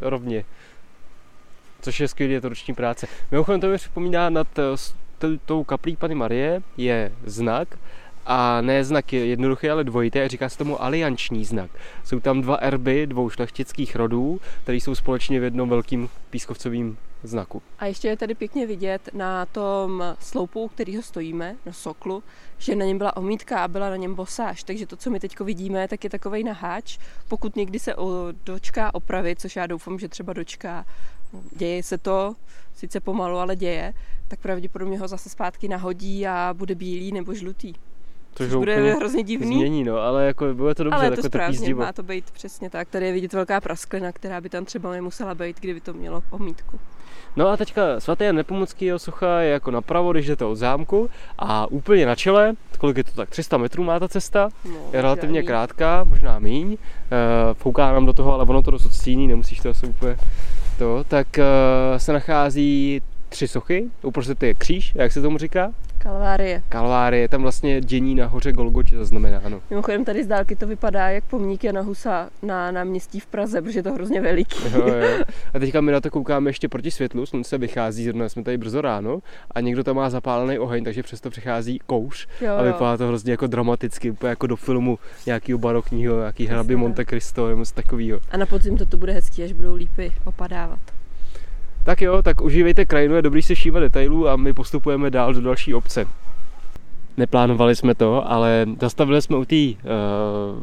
rovně. 0.00 0.44
Což 1.80 2.00
je 2.00 2.08
skvělé, 2.08 2.32
je 2.32 2.40
to 2.40 2.48
ruční 2.48 2.74
práce. 2.74 3.06
Mimochodem 3.30 3.60
to 3.60 3.66
mi 3.66 3.76
připomíná 3.76 4.30
nad 4.30 4.58
eh, 4.58 4.62
tou 5.44 5.64
kaplí 5.64 5.96
Pany 5.96 6.14
Marie 6.14 6.62
je 6.76 7.12
znak, 7.24 7.78
a 8.26 8.60
ne 8.60 8.84
znak 8.84 9.12
je 9.12 9.26
jednoduchý, 9.26 9.70
ale 9.70 9.84
dvojitý 9.84 10.20
a 10.20 10.28
říká 10.28 10.48
se 10.48 10.58
tomu 10.58 10.82
alianční 10.82 11.44
znak. 11.44 11.70
Jsou 12.04 12.20
tam 12.20 12.40
dva 12.40 12.56
erby 12.56 13.06
dvou 13.06 13.30
šlechtických 13.30 13.96
rodů, 13.96 14.40
které 14.62 14.76
jsou 14.78 14.94
společně 14.94 15.40
v 15.40 15.42
jednom 15.42 15.68
velkým 15.68 16.08
pískovcovým 16.30 16.98
znaku. 17.22 17.62
A 17.78 17.86
ještě 17.86 18.08
je 18.08 18.16
tady 18.16 18.34
pěkně 18.34 18.66
vidět 18.66 19.08
na 19.14 19.46
tom 19.46 20.16
sloupu, 20.20 20.64
u 20.64 20.68
kterého 20.68 21.02
stojíme, 21.02 21.56
na 21.66 21.72
soklu, 21.72 22.22
že 22.58 22.76
na 22.76 22.84
něm 22.84 22.98
byla 22.98 23.16
omítka 23.16 23.64
a 23.64 23.68
byla 23.68 23.90
na 23.90 23.96
něm 23.96 24.14
bosáž. 24.14 24.64
Takže 24.64 24.86
to, 24.86 24.96
co 24.96 25.10
my 25.10 25.20
teď 25.20 25.40
vidíme, 25.40 25.88
tak 25.88 26.04
je 26.04 26.10
takový 26.10 26.44
naháč. 26.44 26.98
Pokud 27.28 27.56
někdy 27.56 27.78
se 27.78 27.94
dočká 28.44 28.94
opravy, 28.94 29.36
což 29.36 29.56
já 29.56 29.66
doufám, 29.66 29.98
že 29.98 30.08
třeba 30.08 30.32
dočká, 30.32 30.86
děje 31.56 31.82
se 31.82 31.98
to, 31.98 32.34
sice 32.74 33.00
pomalu, 33.00 33.36
ale 33.38 33.56
děje, 33.56 33.94
tak 34.28 34.40
pravděpodobně 34.40 34.98
ho 34.98 35.08
zase 35.08 35.28
zpátky 35.28 35.68
nahodí 35.68 36.26
a 36.26 36.54
bude 36.56 36.74
bílý 36.74 37.12
nebo 37.12 37.34
žlutý. 37.34 37.74
Což, 38.34 38.46
Což 38.46 38.54
bude 38.54 38.94
hrozně 38.94 39.22
divný. 39.22 39.56
Změní, 39.56 39.84
no, 39.84 39.96
ale 39.98 40.26
jako 40.26 40.54
bylo 40.54 40.74
to 40.74 40.84
dobře, 40.84 40.96
ale 40.96 41.06
je 41.06 41.10
to 41.10 41.22
správně, 41.22 41.74
má 41.74 41.92
to 41.92 42.02
být 42.02 42.30
přesně 42.30 42.70
tak. 42.70 42.88
Tady 42.88 43.06
je 43.06 43.12
vidět 43.12 43.32
velká 43.32 43.60
prasklina, 43.60 44.12
která 44.12 44.40
by 44.40 44.48
tam 44.48 44.64
třeba 44.64 44.90
nemusela 44.92 45.34
být, 45.34 45.60
kdyby 45.60 45.80
to 45.80 45.92
mělo 45.92 46.22
omítku. 46.30 46.80
No 47.36 47.48
a 47.48 47.56
teďka 47.56 48.00
svatý 48.00 48.24
Jan 48.24 48.36
Nepomuckýho 48.36 48.98
socha 48.98 49.40
je 49.40 49.50
jako 49.50 49.70
napravo, 49.70 50.12
když 50.12 50.26
jdete 50.26 50.44
od 50.44 50.54
zámku 50.54 51.10
a 51.38 51.66
úplně 51.66 52.06
na 52.06 52.14
čele, 52.14 52.52
kolik 52.78 52.96
je 52.96 53.04
to 53.04 53.10
tak, 53.12 53.30
300 53.30 53.56
metrů 53.56 53.84
má 53.84 53.98
ta 53.98 54.08
cesta, 54.08 54.48
No, 54.64 54.76
je 54.92 55.02
relativně 55.02 55.38
žádný. 55.40 55.46
krátká, 55.46 56.04
možná 56.04 56.38
míň, 56.38 56.72
e, 56.72 56.76
fouká 57.54 57.92
nám 57.92 58.06
do 58.06 58.12
toho, 58.12 58.32
ale 58.34 58.44
ono 58.44 58.62
to 58.62 58.70
dost 58.70 58.86
odstíní, 58.86 59.26
nemusíš 59.28 59.60
to 59.60 59.70
asi 59.70 59.86
úplně 59.86 60.16
to, 60.78 61.04
tak 61.08 61.38
e, 61.38 61.44
se 61.96 62.12
nachází 62.12 63.02
tři 63.28 63.48
sochy, 63.48 63.84
uprostřed 64.02 64.42
je 64.42 64.54
kříž, 64.54 64.92
jak 64.94 65.12
se 65.12 65.22
tomu 65.22 65.38
říká, 65.38 65.70
Kalvárie. 66.04 66.62
kalvárie, 66.68 67.28
tam 67.28 67.42
vlastně 67.42 67.80
dění 67.80 68.14
na 68.14 68.26
hoře 68.26 68.52
Golgotě 68.52 68.96
zaznamenáno. 68.96 69.60
Mimochodem 69.70 70.04
tady 70.04 70.24
z 70.24 70.26
dálky 70.26 70.56
to 70.56 70.66
vypadá 70.66 71.08
jak 71.08 71.24
pomník 71.24 71.64
Jana 71.64 71.80
Husa 71.80 72.30
na 72.42 72.70
náměstí 72.70 73.20
v 73.20 73.26
Praze, 73.26 73.62
protože 73.62 73.78
je 73.78 73.82
to 73.82 73.92
hrozně 73.92 74.20
veliký. 74.20 74.58
Jo, 74.74 74.86
jo. 74.86 75.24
A 75.54 75.58
teďka 75.58 75.80
my 75.80 75.92
na 75.92 76.00
to 76.00 76.10
koukáme 76.10 76.50
ještě 76.50 76.68
proti 76.68 76.90
světlu, 76.90 77.26
slunce 77.26 77.58
vychází, 77.58 78.04
zrovna 78.04 78.28
jsme 78.28 78.42
tady 78.42 78.58
brzo 78.58 78.80
ráno 78.80 79.18
a 79.50 79.60
někdo 79.60 79.84
tam 79.84 79.96
má 79.96 80.10
zapálený 80.10 80.58
oheň, 80.58 80.84
takže 80.84 81.02
přesto 81.02 81.30
přichází 81.30 81.78
kouř 81.86 82.26
Jo, 82.40 82.56
a 82.56 82.64
jo. 82.64 82.72
vypadá 82.72 82.96
to 82.96 83.06
hrozně 83.06 83.30
jako 83.30 83.46
dramaticky, 83.46 84.10
úplně 84.10 84.30
jako 84.30 84.46
do 84.46 84.56
filmu 84.56 84.98
nějakého 85.26 85.58
barokního, 85.58 86.18
nějaký 86.18 86.46
hrabě. 86.46 86.76
Monte 86.76 87.04
Cristo 87.04 87.48
nebo 87.48 87.60
něco 87.60 87.74
takového. 87.74 88.20
A 88.30 88.36
na 88.36 88.46
podzim 88.46 88.78
to 88.78 88.86
tu 88.86 88.96
bude 88.96 89.12
hezký, 89.12 89.44
až 89.44 89.52
budou 89.52 89.74
lípy 89.74 90.12
opadávat. 90.24 90.78
Tak 91.84 92.02
jo, 92.02 92.22
tak 92.22 92.40
užívejte 92.40 92.84
krajinu, 92.84 93.14
je 93.14 93.22
dobrý 93.22 93.42
si 93.42 93.54
všímat 93.54 93.82
detailů 93.82 94.28
a 94.28 94.36
my 94.36 94.52
postupujeme 94.52 95.10
dál 95.10 95.34
do 95.34 95.40
další 95.40 95.74
obce. 95.74 96.06
Neplánovali 97.16 97.76
jsme 97.76 97.94
to, 97.94 98.30
ale 98.30 98.66
zastavili 98.80 99.22
jsme 99.22 99.36
u 99.36 99.44
té 99.44 99.54
uh, 99.56 100.62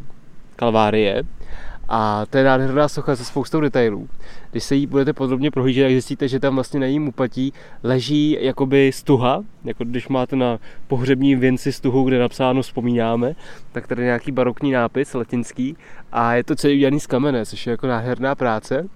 kalvárie 0.55 1.23
a 1.93 2.25
to 2.29 2.37
je 2.37 2.43
nádherná 2.43 2.87
socha 2.87 3.15
se 3.15 3.25
spoustou 3.25 3.59
detailů. 3.59 4.07
Když 4.51 4.63
se 4.63 4.75
jí 4.75 4.87
budete 4.87 5.13
podrobně 5.13 5.51
prohlížet, 5.51 5.83
tak 5.83 5.91
zjistíte, 5.91 6.27
že 6.27 6.39
tam 6.39 6.55
vlastně 6.55 6.79
na 6.79 6.85
jejím 6.85 7.07
upatí 7.07 7.53
leží 7.83 8.37
jakoby 8.39 8.91
stuha, 8.93 9.43
jako 9.63 9.83
když 9.83 10.07
máte 10.07 10.35
na 10.35 10.59
pohřebním 10.87 11.39
věnci 11.39 11.71
stuhu, 11.71 12.03
kde 12.03 12.19
napsáno 12.19 12.61
vzpomínáme, 12.61 13.35
tak 13.71 13.87
tady 13.87 14.03
nějaký 14.03 14.31
barokní 14.31 14.71
nápis 14.71 15.13
latinský 15.13 15.77
a 16.11 16.33
je 16.33 16.43
to 16.43 16.55
celý 16.55 16.75
udělaný 16.75 16.99
z 16.99 17.07
kamene, 17.07 17.45
což 17.45 17.67
je 17.67 17.71
jako 17.71 17.87
nádherná 17.87 18.35
práce. 18.35 18.87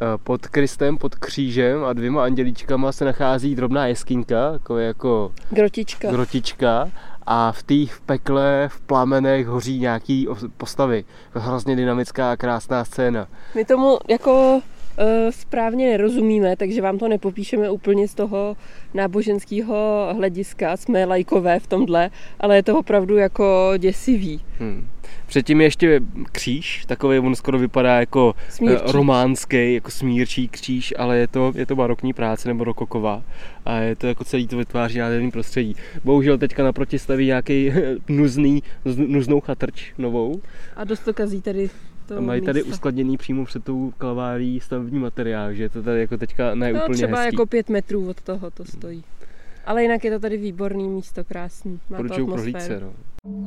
Eh, 0.00 0.18
Pod 0.24 0.46
Kristem, 0.46 0.96
pod 0.98 1.14
křížem 1.14 1.84
a 1.84 1.92
dvěma 1.92 2.24
andělíčkama 2.24 2.92
se 2.92 3.04
nachází 3.04 3.54
drobná 3.54 3.86
jeskyňka, 3.86 4.52
jako 4.52 4.78
jako 4.78 5.32
Grotička. 5.50 6.10
grotička 6.10 6.88
a 7.26 7.52
v 7.52 7.62
té 7.62 7.86
v 7.86 8.00
pekle, 8.00 8.68
v 8.72 8.80
plamenech 8.80 9.46
hoří 9.46 9.78
nějaký 9.78 10.28
os- 10.28 10.50
postavy. 10.56 11.04
Je 11.34 11.40
hrozně 11.40 11.76
dynamická 11.76 12.32
a 12.32 12.36
krásná 12.36 12.84
scéna. 12.84 13.26
My 13.54 13.64
tomu 13.64 13.98
jako 14.08 14.54
uh, 14.54 14.60
správně 15.30 15.90
nerozumíme, 15.90 16.56
takže 16.56 16.82
vám 16.82 16.98
to 16.98 17.08
nepopíšeme 17.08 17.70
úplně 17.70 18.08
z 18.08 18.14
toho 18.14 18.56
náboženského 18.94 20.08
hlediska. 20.16 20.76
Jsme 20.76 21.04
lajkové 21.04 21.60
v 21.60 21.66
tomhle, 21.66 22.10
ale 22.40 22.56
je 22.56 22.62
to 22.62 22.78
opravdu 22.78 23.16
jako 23.16 23.72
děsivý. 23.78 24.40
Hmm. 24.58 24.88
Předtím 25.26 25.60
je 25.60 25.66
ještě 25.66 26.00
kříž, 26.32 26.84
takový 26.86 27.18
on 27.18 27.34
skoro 27.34 27.58
vypadá 27.58 28.00
jako 28.00 28.34
Smírčí. 28.48 28.82
eh, 28.88 28.92
románský, 28.92 29.74
jako 29.74 29.90
smírčí 29.90 30.48
kříž, 30.48 30.94
ale 30.98 31.18
je 31.18 31.28
to, 31.28 31.52
je 31.54 31.66
to 31.66 31.76
barokní 31.76 32.12
práce 32.12 32.48
nebo 32.48 32.64
rokoková. 32.64 33.22
A 33.64 33.76
je 33.76 33.96
to 33.96 34.06
jako 34.06 34.24
celý 34.24 34.46
to 34.46 34.56
vytváří 34.56 34.98
nádherný 34.98 35.30
prostředí. 35.30 35.76
Bohužel 36.04 36.38
teďka 36.38 36.64
naproti 36.64 36.98
staví 36.98 37.26
nějaký 37.26 37.72
nuzný, 38.08 38.62
nuz- 38.86 39.08
nuznou 39.08 39.40
chatrč 39.40 39.92
novou. 39.98 40.40
A 40.76 40.84
dost 40.84 41.00
to 41.00 41.14
kazí 41.14 41.42
tady 41.42 41.70
to 42.06 42.16
A 42.16 42.20
mají 42.20 42.40
tady 42.40 42.58
místo. 42.60 42.72
uskladněný 42.72 43.16
přímo 43.16 43.44
před 43.44 43.64
tou 43.64 43.92
kalvárií 43.98 44.60
stavební 44.60 44.98
materiál, 44.98 45.52
že 45.54 45.62
je 45.62 45.68
to 45.68 45.82
tady 45.82 46.00
jako 46.00 46.16
teďka 46.16 46.54
ne 46.54 46.72
No, 46.72 46.80
úplně 46.82 46.96
třeba 46.96 47.18
hezký. 47.18 47.34
jako 47.34 47.46
pět 47.46 47.68
metrů 47.68 48.08
od 48.08 48.20
toho 48.22 48.50
to 48.50 48.64
stojí. 48.64 49.04
Ale 49.68 49.82
jinak 49.82 50.04
je 50.04 50.10
to 50.10 50.18
tady 50.18 50.36
výborný 50.36 50.88
místo, 50.88 51.24
krásný. 51.24 51.80
Má 51.90 51.98
to 51.98 52.14
atmosféru. 52.14 52.94
no. 53.24 53.38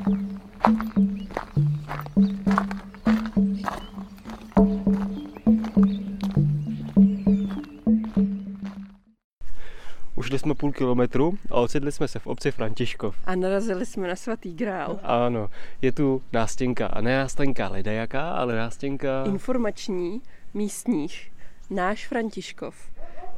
Ušli 10.16 10.40
jsme 10.40 10.56
půl 10.56 10.72
kilometru 10.72 11.34
a 11.52 11.56
ocitli 11.56 11.92
jsme 11.92 12.08
se 12.08 12.20
v 12.20 12.28
obci 12.28 12.52
Františkov. 12.52 13.16
A 13.26 13.36
narazili 13.36 13.86
jsme 13.86 14.08
na 14.08 14.16
svatý 14.16 14.54
grál. 14.54 15.00
Ano, 15.04 15.50
je 15.82 15.92
tu 15.92 16.22
nástěnka 16.34 16.88
a 16.88 17.02
ne 17.02 17.18
nástěnka 17.18 17.70
ledajaká, 17.70 18.32
ale 18.32 18.56
nástěnka... 18.56 19.24
Informační 19.26 20.22
místních. 20.54 21.32
Náš 21.70 22.08
Františkov. 22.08 22.91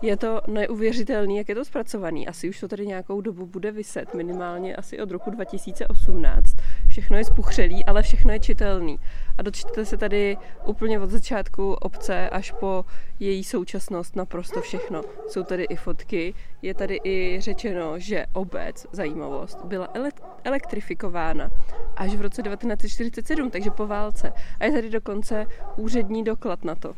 Je 0.04 0.18
to 0.18 0.42
neuvěřitelný, 0.48 1.38
jak 1.38 1.50
je 1.50 1.56
to 1.56 1.66
zpracovaný. 1.66 2.28
Asi 2.28 2.50
už 2.50 2.60
to 2.60 2.68
tady 2.68 2.88
nějakou 2.88 3.22
dobu 3.22 3.46
bude 3.46 3.72
vyset, 3.72 4.14
minimálně 4.14 4.76
asi 4.76 5.02
od 5.02 5.12
roku 5.12 5.30
2018. 5.30 6.56
Všechno 6.88 7.18
je 7.18 7.24
spuchřelý, 7.26 7.86
ale 7.86 8.04
všechno 8.04 8.34
je 8.34 8.40
čitelný. 8.40 9.00
A 9.38 9.42
dočtete 9.42 9.86
se 9.86 9.98
tady 9.98 10.38
úplně 10.66 11.00
od 11.00 11.10
začátku 11.10 11.74
obce 11.74 12.30
až 12.30 12.52
po 12.52 12.86
její 13.20 13.44
současnost 13.44 14.16
naprosto 14.16 14.62
všechno. 14.62 15.02
Jsou 15.28 15.44
tady 15.44 15.64
i 15.64 15.76
fotky, 15.76 16.34
je 16.62 16.74
tady 16.74 17.00
i 17.04 17.38
řečeno, 17.42 18.00
že 18.00 18.26
obec, 18.34 18.88
zajímavost, 18.92 19.66
byla 19.66 19.88
ele- 19.94 20.12
elektrifikována 20.44 21.50
až 21.96 22.16
v 22.16 22.22
roce 22.22 22.42
1947, 22.42 23.50
takže 23.50 23.72
po 23.72 23.88
válce. 23.88 24.34
A 24.60 24.66
je 24.66 24.72
tady 24.72 24.90
dokonce 24.90 25.46
úřední 25.76 26.24
doklad 26.24 26.64
na 26.64 26.76
to. 26.76 26.94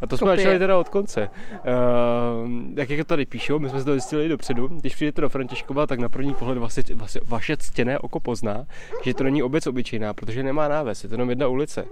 A 0.00 0.06
to 0.06 0.18
jsme 0.18 0.24
kopie. 0.24 0.36
začali 0.36 0.58
teda 0.58 0.78
od 0.78 0.88
konce. 0.88 1.30
Uh, 1.52 2.50
jak 2.76 2.90
je 2.90 3.04
to 3.04 3.08
tady 3.08 3.26
píšou, 3.26 3.58
my 3.58 3.68
jsme 3.68 3.78
se 3.78 3.84
to 3.84 3.92
zjistili 3.92 4.28
dopředu. 4.28 4.68
Když 4.68 4.94
přijdete 4.94 5.20
do 5.20 5.28
Františkova, 5.28 5.86
tak 5.86 5.98
na 5.98 6.08
první 6.08 6.34
pohled 6.34 6.58
vaše, 6.58 6.82
vaše, 6.94 7.20
vaše 7.26 7.56
ctěné 7.56 7.98
oko 7.98 8.20
pozná, 8.20 8.66
že 9.04 9.14
to 9.14 9.24
není 9.24 9.42
obec 9.42 9.66
obyčejná, 9.66 10.14
protože 10.14 10.42
nemá 10.42 10.68
náves, 10.68 11.02
je 11.02 11.08
to 11.08 11.14
jenom 11.14 11.30
jedna 11.30 11.48
ulice. 11.48 11.84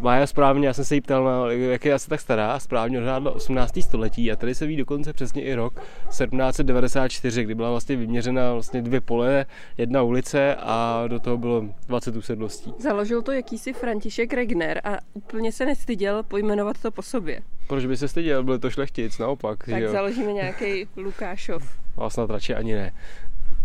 Mája 0.00 0.26
správně, 0.26 0.66
já 0.66 0.72
jsem 0.72 0.84
se 0.84 0.94
jí 0.94 1.00
ptal, 1.00 1.24
na, 1.24 1.52
jak 1.52 1.84
je 1.84 1.94
asi 1.94 2.08
tak 2.08 2.20
stará, 2.20 2.58
správně 2.58 2.98
odhádla 2.98 3.30
18. 3.30 3.82
století 3.82 4.32
a 4.32 4.36
tady 4.36 4.54
se 4.54 4.66
ví 4.66 4.76
dokonce 4.76 5.12
přesně 5.12 5.42
i 5.42 5.54
rok 5.54 5.74
1794, 6.08 7.44
kdy 7.44 7.54
byla 7.54 7.70
vlastně 7.70 7.96
vyměřena 7.96 8.52
vlastně 8.52 8.82
dvě 8.82 9.00
pole, 9.00 9.46
jedna 9.78 10.02
ulice 10.02 10.56
a 10.58 11.04
do 11.06 11.20
toho 11.20 11.38
bylo 11.38 11.64
20 11.86 12.16
usedlostí. 12.16 12.74
Založil 12.78 13.22
to 13.22 13.32
jakýsi 13.32 13.72
František 13.72 14.32
Regner 14.32 14.80
a 14.84 14.98
úplně 15.14 15.52
se 15.52 15.66
nestyděl 15.66 16.22
pojmenovat 16.22 16.78
to 16.82 16.90
po 16.90 17.02
sobě. 17.08 17.40
Proč 17.66 17.86
by 17.86 17.96
se 17.96 18.08
styděl, 18.08 18.44
byl 18.44 18.58
to 18.58 18.70
šlechtic, 18.70 19.18
naopak. 19.18 19.64
Tak 19.64 19.82
jo. 19.82 19.92
založíme 19.92 20.32
nějaký 20.32 20.88
Lukášov. 20.96 21.78
A 21.96 22.10
snad 22.10 22.30
radši 22.30 22.54
ani 22.54 22.74
ne 22.74 22.92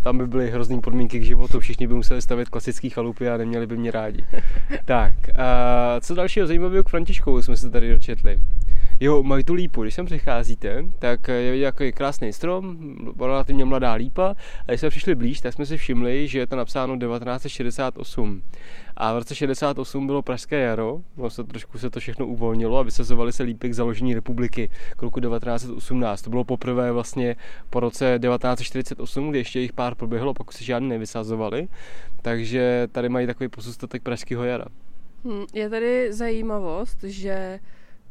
tam 0.04 0.18
by 0.18 0.26
byly 0.26 0.50
hrozný 0.50 0.80
podmínky 0.80 1.18
k 1.18 1.24
životu, 1.24 1.60
všichni 1.60 1.86
by 1.86 1.94
museli 1.94 2.22
stavět 2.22 2.48
klasický 2.48 2.90
chalupy 2.90 3.28
a 3.28 3.36
neměli 3.36 3.66
by 3.66 3.76
mě 3.76 3.90
rádi. 3.90 4.24
tak, 4.84 5.12
a 5.38 6.00
co 6.00 6.14
dalšího 6.14 6.46
zajímavého 6.46 6.84
k 6.84 6.88
Františkovu 6.88 7.42
jsme 7.42 7.56
se 7.56 7.70
tady 7.70 7.90
dočetli. 7.90 8.38
Jo, 9.00 9.22
mají 9.22 9.44
tu 9.44 9.54
lípu, 9.54 9.82
když 9.82 9.94
sem 9.94 10.06
přicházíte, 10.06 10.84
tak 10.98 11.28
je 11.28 11.58
jako 11.58 11.84
krásný 11.94 12.32
strom, 12.32 12.76
relativně 13.20 13.64
mladá 13.64 13.92
lípa 13.92 14.28
a 14.60 14.64
když 14.66 14.80
jsme 14.80 14.90
přišli 14.90 15.14
blíž, 15.14 15.40
tak 15.40 15.54
jsme 15.54 15.66
si 15.66 15.76
všimli, 15.76 16.28
že 16.28 16.38
je 16.38 16.46
to 16.46 16.56
napsáno 16.56 16.98
1968. 16.98 18.42
A 18.96 19.12
v 19.12 19.18
roce 19.18 19.34
68 19.34 20.06
bylo 20.06 20.22
Pražské 20.22 20.60
jaro, 20.60 21.00
vlastně 21.16 21.44
trošku 21.44 21.78
se 21.78 21.90
to 21.90 22.00
všechno 22.00 22.26
uvolnilo 22.26 22.78
a 22.78 22.82
vysazovali 22.82 23.32
se 23.32 23.42
lípy 23.42 23.68
k 23.68 23.74
založení 23.74 24.14
republiky 24.14 24.70
k 24.96 25.02
roku 25.02 25.20
1918. 25.20 26.22
To 26.22 26.30
bylo 26.30 26.44
poprvé 26.44 26.92
vlastně 26.92 27.36
po 27.70 27.80
roce 27.80 28.18
1948, 28.22 29.30
kdy 29.30 29.38
ještě 29.38 29.60
jich 29.60 29.72
pár 29.72 29.94
proběhlo, 29.94 30.34
pokud 30.34 30.54
se 30.54 30.64
žádný 30.64 30.88
nevysazovali. 30.88 31.68
Takže 32.22 32.88
tady 32.92 33.08
mají 33.08 33.26
takový 33.26 33.48
pozůstatek 33.48 34.02
Pražského 34.02 34.44
jara. 34.44 34.66
Hm, 35.24 35.44
je 35.54 35.70
tady 35.70 36.12
zajímavost, 36.12 37.04
že 37.04 37.58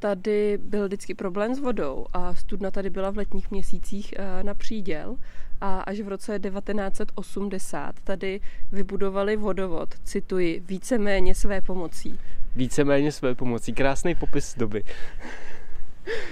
tady 0.04 0.58
byl 0.58 0.86
vždycky 0.86 1.14
problém 1.14 1.56
s 1.56 1.60
vodou 1.60 2.06
a 2.14 2.36
studna 2.36 2.72
tady 2.72 2.90
byla 2.90 3.10
v 3.10 3.18
letních 3.18 3.52
měsících 3.52 4.14
eh, 4.18 4.44
na 4.44 4.54
příděl 4.54 5.16
a 5.62 5.80
až 5.80 6.00
v 6.00 6.08
roce 6.08 6.40
1980 6.40 7.96
tady 8.04 8.42
vybudovali 8.72 9.36
vodovod, 9.38 9.96
cituji, 10.04 10.60
víceméně 10.60 11.36
své 11.36 11.62
pomocí. 11.62 12.20
Víceméně 12.56 13.12
své 13.12 13.36
pomocí, 13.36 13.74
krásný 13.74 14.16
popis 14.16 14.56
doby. 14.58 14.84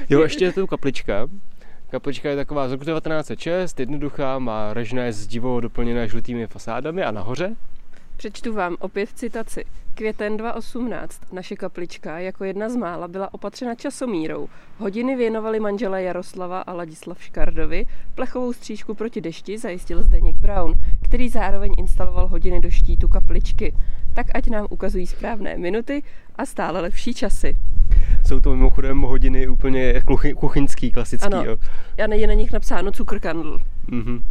Jo, 0.10 0.22
ještě 0.22 0.46
je 0.46 0.52
tu 0.52 0.68
kaplička. 0.68 1.28
Kaplička 1.90 2.30
je 2.30 2.36
taková 2.36 2.70
z 2.70 2.72
roku 2.72 2.86
1906, 2.86 3.80
jednoduchá, 3.80 4.40
má 4.40 4.74
režné 4.74 5.14
zdivo 5.14 5.60
doplněné 5.60 6.08
žlutými 6.08 6.48
fasádami 6.48 7.04
a 7.04 7.12
nahoře 7.12 7.56
Přečtu 8.22 8.54
vám 8.54 8.76
opět 8.80 9.10
citaci. 9.10 9.66
Květen 9.94 10.38
2018. 10.38 11.22
Naše 11.34 11.56
kaplička 11.56 12.20
jako 12.20 12.44
jedna 12.44 12.70
z 12.70 12.76
mála 12.76 13.08
byla 13.08 13.34
opatřena 13.34 13.76
časomírou. 13.76 14.50
Hodiny 14.78 15.16
věnovali 15.16 15.60
manželé 15.60 16.04
Jaroslava 16.04 16.62
a 16.62 16.74
Ladislav 16.74 17.24
Škardovi. 17.24 17.86
Plechovou 18.16 18.54
střížku 18.54 18.94
proti 18.94 19.22
dešti 19.22 19.58
zajistil 19.58 20.04
Zdeněk 20.04 20.36
Brown, 20.36 20.74
který 21.02 21.30
zároveň 21.30 21.74
instaloval 21.78 22.28
hodiny 22.28 22.60
do 22.60 22.70
štítu 22.70 23.08
kapličky. 23.08 23.74
Tak 24.14 24.28
ať 24.34 24.50
nám 24.50 24.68
ukazují 24.70 25.08
správné 25.08 25.58
minuty 25.58 26.04
a 26.36 26.46
stále 26.46 26.82
lepší 26.82 27.14
časy. 27.14 27.58
Jsou 28.28 28.40
to 28.40 28.56
mimochodem 28.56 29.02
hodiny 29.02 29.48
úplně 29.48 30.02
kuchyňský, 30.36 30.92
klasický. 30.92 31.26
Ano, 31.26 31.44
jo. 31.46 31.58
já 31.98 32.14
je 32.14 32.28
na 32.28 32.34
nich 32.34 32.52
napsáno 32.52 32.92
cukrkandl. 32.92 33.60
Mm-hmm. 33.90 34.22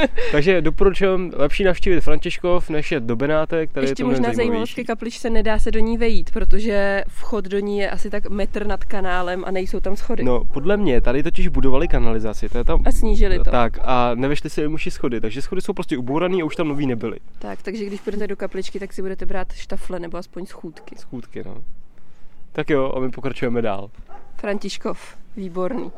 Takže 0.32 0.62
doporučuji 0.62 1.32
lepší 1.34 1.64
navštívit 1.64 2.00
Františkov, 2.00 2.70
než 2.70 2.92
je 2.92 3.00
do 3.00 3.16
Benátek, 3.16 3.72
tady 3.72 3.86
Ještě 3.86 4.02
je 4.02 4.04
to 4.04 4.10
možná 4.10 4.32
zajímavost 4.32 4.74
ke 4.74 4.84
kapličce, 4.84 5.30
nedá 5.30 5.58
se 5.58 5.70
do 5.70 5.78
ní 5.78 5.98
vejít, 5.98 6.30
protože 6.30 7.04
vchod 7.08 7.44
do 7.44 7.58
ní 7.58 7.78
je 7.78 7.90
asi 7.90 8.10
tak 8.10 8.30
metr 8.30 8.66
nad 8.66 8.84
kanálem 8.84 9.44
a 9.46 9.50
nejsou 9.50 9.80
tam 9.80 9.96
schody. 9.96 10.24
No, 10.24 10.44
podle 10.44 10.76
mě, 10.76 11.00
tady 11.00 11.22
totiž 11.22 11.48
budovali 11.48 11.88
kanalizaci, 11.88 12.48
to 12.48 12.58
je 12.58 12.64
tam... 12.64 12.82
A 12.86 12.92
snížili 12.92 13.38
to. 13.38 13.50
Tak, 13.50 13.78
a 13.82 14.14
nevešli 14.14 14.50
si 14.50 14.68
muši 14.68 14.90
schody, 14.90 15.20
takže 15.20 15.42
schody 15.42 15.60
jsou 15.60 15.72
prostě 15.72 15.98
ubouraný 15.98 16.42
a 16.42 16.44
už 16.44 16.56
tam 16.56 16.68
nový 16.68 16.86
nebyly. 16.86 17.18
Tak, 17.38 17.62
takže 17.62 17.84
když 17.84 18.00
půjdete 18.00 18.26
do 18.26 18.36
kapličky, 18.36 18.80
tak 18.80 18.92
si 18.92 19.02
budete 19.02 19.26
brát 19.26 19.52
štafle 19.52 19.98
nebo 19.98 20.18
aspoň 20.18 20.46
schůdky. 20.46 20.96
Schůdky, 20.98 21.42
no. 21.44 21.64
Tak 22.52 22.70
jo, 22.70 22.92
a 22.96 23.00
my 23.00 23.10
pokračujeme 23.10 23.62
dál. 23.62 23.90
Františkov, 24.36 25.16
výborný. 25.36 25.92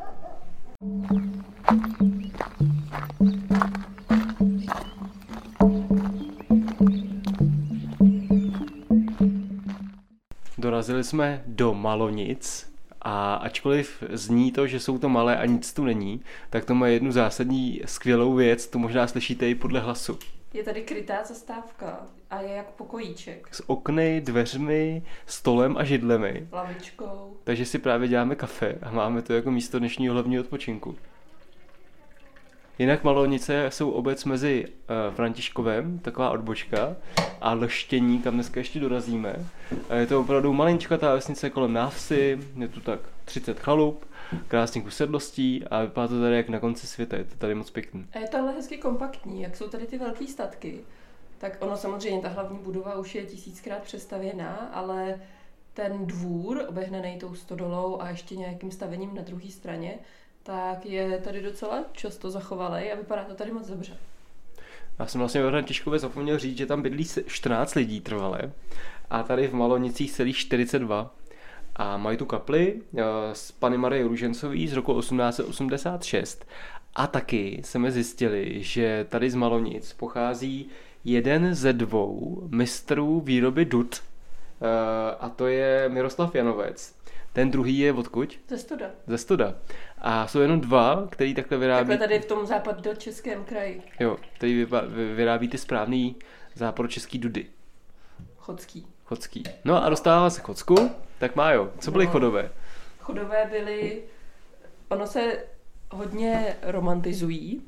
Dorazili 10.59 11.03
jsme 11.03 11.43
do 11.45 11.73
Malonic 11.73 12.73
a 13.01 13.33
ačkoliv 13.35 14.03
zní 14.09 14.51
to, 14.51 14.67
že 14.67 14.79
jsou 14.79 14.97
to 14.97 15.09
malé 15.09 15.37
a 15.37 15.45
nic 15.45 15.73
tu 15.73 15.83
není, 15.83 16.21
tak 16.49 16.65
to 16.65 16.75
má 16.75 16.87
jednu 16.87 17.11
zásadní 17.11 17.81
skvělou 17.85 18.33
věc, 18.33 18.67
to 18.67 18.79
možná 18.79 19.07
slyšíte 19.07 19.49
i 19.49 19.55
podle 19.55 19.79
hlasu. 19.79 20.19
Je 20.53 20.63
tady 20.63 20.81
krytá 20.81 21.23
zastávka 21.23 21.99
a 22.29 22.41
je 22.41 22.49
jak 22.49 22.65
pokojíček. 22.65 23.47
S 23.51 23.69
okny, 23.69 24.21
dveřmi, 24.21 25.03
stolem 25.25 25.77
a 25.77 25.83
židlemi. 25.83 26.47
Lavičkou. 26.51 27.37
Takže 27.43 27.65
si 27.65 27.79
právě 27.79 28.07
děláme 28.07 28.35
kafe 28.35 28.75
a 28.81 28.91
máme 28.91 29.21
to 29.21 29.33
jako 29.33 29.51
místo 29.51 29.79
dnešního 29.79 30.13
hlavního 30.13 30.43
odpočinku. 30.43 30.95
Jinak 32.79 33.03
Malonice 33.03 33.65
jsou 33.69 33.91
obec 33.91 34.25
mezi 34.25 34.65
uh, 34.67 35.15
Františkovem, 35.15 35.99
taková 35.99 36.29
odbočka, 36.29 36.95
a 37.41 37.53
Lštění, 37.53 38.21
kam 38.21 38.33
dneska 38.33 38.59
ještě 38.59 38.79
dorazíme. 38.79 39.35
A 39.89 39.95
je 39.95 40.07
to 40.07 40.19
opravdu 40.19 40.57
ta 40.99 41.13
vesnice 41.13 41.49
kolem 41.49 41.73
návsi, 41.73 42.39
je 42.59 42.67
tu 42.67 42.81
tak 42.81 42.99
30 43.25 43.59
chalup, 43.59 44.05
krásných 44.47 44.85
usedlostí 44.85 45.63
a 45.67 45.81
vypadá 45.81 46.07
to 46.07 46.21
tady 46.21 46.35
jak 46.35 46.49
na 46.49 46.59
konci 46.59 46.87
světa, 46.87 47.17
je 47.17 47.23
to 47.23 47.35
tady 47.35 47.55
moc 47.55 47.69
pěkný. 47.69 48.05
A 48.13 48.19
je 48.19 48.27
to 48.27 48.37
ale 48.37 48.51
hezky 48.51 48.77
kompaktní, 48.77 49.41
jak 49.41 49.55
jsou 49.55 49.67
tady 49.67 49.85
ty 49.85 49.97
velké 49.97 50.27
statky. 50.27 50.79
Tak 51.37 51.57
ono 51.59 51.77
samozřejmě, 51.77 52.21
ta 52.21 52.29
hlavní 52.29 52.59
budova 52.59 52.95
už 52.95 53.15
je 53.15 53.25
tisíckrát 53.25 53.83
přestavěná, 53.83 54.69
ale 54.73 55.21
ten 55.73 56.05
dvůr, 56.05 56.65
obehnaný 56.67 57.19
tou 57.19 57.35
stodolou 57.35 58.01
a 58.01 58.09
ještě 58.09 58.35
nějakým 58.35 58.71
stavením 58.71 59.15
na 59.15 59.21
druhé 59.21 59.49
straně, 59.49 59.99
tak 60.49 60.85
je 60.85 61.17
tady 61.17 61.41
docela 61.41 61.83
často 61.91 62.31
zachovalý 62.31 62.91
a 62.91 62.95
vypadá 62.95 63.23
to 63.23 63.33
tady 63.33 63.51
moc 63.51 63.67
dobře. 63.67 63.97
Já 64.99 65.05
jsem 65.05 65.19
vlastně 65.19 65.41
ve 65.43 65.49
Františkově 65.49 65.99
zapomněl 65.99 66.39
říct, 66.39 66.57
že 66.57 66.65
tam 66.65 66.81
bydlí 66.81 67.07
14 67.27 67.75
lidí 67.75 68.01
trvalé 68.01 68.41
a 69.09 69.23
tady 69.23 69.47
v 69.47 69.53
Malonicích 69.53 70.11
celých 70.11 70.37
42. 70.37 71.15
A 71.75 71.97
mají 71.97 72.17
tu 72.17 72.25
kapli 72.25 72.81
s 73.33 73.51
Pany 73.51 73.77
Marie 73.77 74.07
Ružencový 74.07 74.67
z 74.67 74.73
roku 74.73 74.99
1886. 74.99 76.45
A 76.95 77.07
taky 77.07 77.61
jsme 77.63 77.91
zjistili, 77.91 78.63
že 78.63 79.05
tady 79.09 79.29
z 79.29 79.35
Malonic 79.35 79.93
pochází 79.93 80.69
jeden 81.05 81.55
ze 81.55 81.73
dvou 81.73 82.43
mistrů 82.51 83.19
výroby 83.19 83.65
dut, 83.65 84.01
a 85.19 85.29
to 85.29 85.47
je 85.47 85.89
Miroslav 85.89 86.35
Janovec. 86.35 86.99
Ten 87.33 87.51
druhý 87.51 87.79
je 87.79 87.93
odkud? 87.93 88.39
Ze 88.47 88.57
Stoda. 88.57 88.85
Ze 89.07 89.17
Stoda. 89.17 89.55
A 90.01 90.27
jsou 90.27 90.39
jenom 90.39 90.61
dva, 90.61 91.07
který 91.09 91.33
takhle 91.33 91.57
vyrábí... 91.57 91.87
Takhle 91.87 92.07
tady 92.07 92.19
v 92.19 92.25
tom 92.25 92.45
západ 92.45 92.81
do 92.81 92.95
českém 92.95 93.43
kraji. 93.43 93.81
Jo, 93.99 94.17
který 94.35 94.65
vyrábí 95.15 95.47
ty 95.47 95.57
správný 95.57 96.15
český 96.87 97.17
dudy. 97.17 97.45
Chodský. 98.37 98.87
Chodský. 99.05 99.43
No 99.65 99.83
a 99.83 99.89
dostává 99.89 100.29
se 100.29 100.41
Chodsku, 100.41 100.91
tak 101.19 101.35
má 101.35 101.51
jo. 101.51 101.71
Co 101.79 101.91
byly 101.91 102.05
no, 102.05 102.11
chodové? 102.11 102.51
Chodové 102.99 103.45
byly... 103.51 104.03
Ono 104.89 105.07
se 105.07 105.43
hodně 105.91 106.55
romantizují 106.61 107.61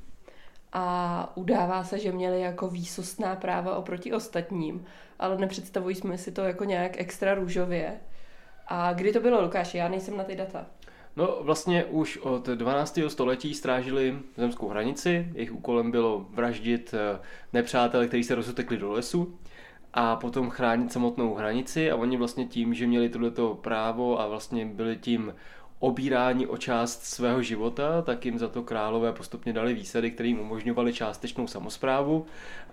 a 0.74 1.32
udává 1.36 1.84
se, 1.84 2.00
že 2.00 2.12
měli 2.12 2.42
jako 2.42 2.68
výsostná 2.68 3.36
práva 3.36 3.76
oproti 3.76 4.14
ostatním, 4.14 4.86
ale 5.20 5.38
nepředstavují 5.38 5.96
jsme 5.96 6.18
si 6.18 6.32
to 6.32 6.42
jako 6.42 6.64
nějak 6.64 7.00
extra 7.00 7.34
růžově. 7.34 8.00
A 8.68 8.94
kdy 8.94 9.12
to 9.14 9.20
bylo, 9.20 9.42
Lukáši? 9.42 9.78
Já 9.78 9.88
nejsem 9.88 10.18
na 10.18 10.24
ty 10.24 10.36
data. 10.36 10.66
No 11.16 11.38
vlastně 11.42 11.86
už 11.86 12.18
od 12.18 12.48
12. 12.48 13.00
století 13.08 13.54
strážili 13.54 14.20
zemskou 14.38 14.68
hranici, 14.68 15.28
jejich 15.34 15.54
úkolem 15.54 15.92
bylo 15.92 16.26
vraždit 16.30 16.94
eh, 16.94 17.20
nepřátele, 17.54 18.08
kteří 18.08 18.24
se 18.24 18.36
rozutekli 18.36 18.78
do 18.78 18.92
lesu 18.92 19.40
a 19.94 20.16
potom 20.16 20.50
chránit 20.50 20.92
samotnou 20.92 21.34
hranici 21.36 21.92
a 21.92 21.96
oni 21.96 22.18
vlastně 22.18 22.46
tím, 22.46 22.74
že 22.74 22.88
měli 22.88 23.10
tohleto 23.10 23.56
právo 23.56 24.22
a 24.22 24.28
vlastně 24.28 24.66
byli 24.66 24.98
tím 24.98 25.34
obírání 25.82 26.48
o 26.48 26.58
část 26.58 27.04
svého 27.04 27.42
života, 27.42 28.02
tak 28.02 28.26
jim 28.26 28.40
za 28.40 28.48
to 28.48 28.64
králové 28.64 29.14
postupně 29.14 29.54
dali 29.54 29.74
výsady, 29.74 30.12
které 30.12 30.28
jim 30.28 30.40
umožňovaly 30.40 30.94
částečnou 30.94 31.48
samozprávu 31.48 32.26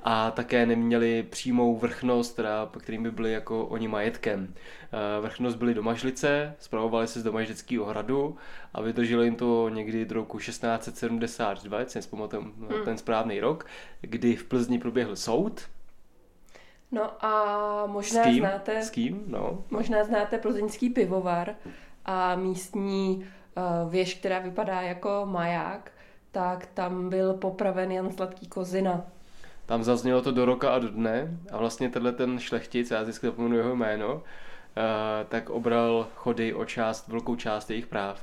a 0.04 0.30
také 0.30 0.66
neměli 0.66 1.22
přímou 1.22 1.76
vrchnost, 1.76 2.36
teda, 2.36 2.70
kterým 2.78 3.02
by 3.02 3.10
byli 3.10 3.32
jako 3.32 3.66
oni 3.66 3.88
majetkem. 3.88 4.54
Eh, 4.56 5.20
vrchnost 5.20 5.56
byly 5.56 5.74
domažlice, 5.74 6.54
spravovali 6.58 7.06
se 7.06 7.20
z 7.20 7.22
domažlického 7.22 7.84
hradu 7.84 8.36
a 8.74 8.82
vydrželo 8.82 9.22
jim 9.22 9.36
to 9.36 9.68
někdy 9.68 10.04
do 10.04 10.14
roku 10.14 10.38
1672, 10.38 11.80
jsem 11.80 12.02
zpamatuju 12.02 12.42
hmm. 12.42 12.84
ten 12.84 12.98
správný 12.98 13.40
rok, 13.40 13.66
kdy 14.00 14.36
v 14.36 14.44
Plzni 14.44 14.78
proběhl 14.78 15.16
soud, 15.16 15.62
No 16.92 17.24
a 17.24 17.86
možná 17.86 18.22
S 18.22 18.26
kým? 18.26 18.38
znáte, 18.38 18.82
S 18.82 18.90
kým? 18.90 19.24
No. 19.26 19.64
možná 19.70 20.04
znáte 20.04 20.38
plzeňský 20.38 20.90
pivovar 20.90 21.54
a 22.08 22.34
místní 22.34 23.16
uh, 23.56 23.90
věž, 23.92 24.14
která 24.14 24.38
vypadá 24.38 24.80
jako 24.80 25.22
maják, 25.24 25.92
tak 26.32 26.66
tam 26.66 27.08
byl 27.08 27.34
popraven 27.34 27.92
Jan 27.92 28.12
Sladký 28.12 28.46
Kozina. 28.48 29.04
Tam 29.66 29.84
zaznělo 29.84 30.22
to 30.22 30.32
do 30.32 30.44
roka 30.44 30.70
a 30.70 30.78
do 30.78 30.88
dne 30.88 31.38
a 31.52 31.56
vlastně 31.56 31.88
tenhle 31.88 32.12
ten 32.12 32.38
šlechtic, 32.38 32.90
já 32.90 33.02
vždycky 33.02 33.26
zapomenu 33.26 33.56
jeho 33.56 33.76
jméno, 33.76 34.22
eh, 34.76 35.24
tak 35.28 35.50
obral 35.50 36.06
chody 36.14 36.54
o 36.54 36.64
část, 36.64 37.08
velkou 37.08 37.36
část 37.36 37.70
jejich 37.70 37.86
práv. 37.86 38.20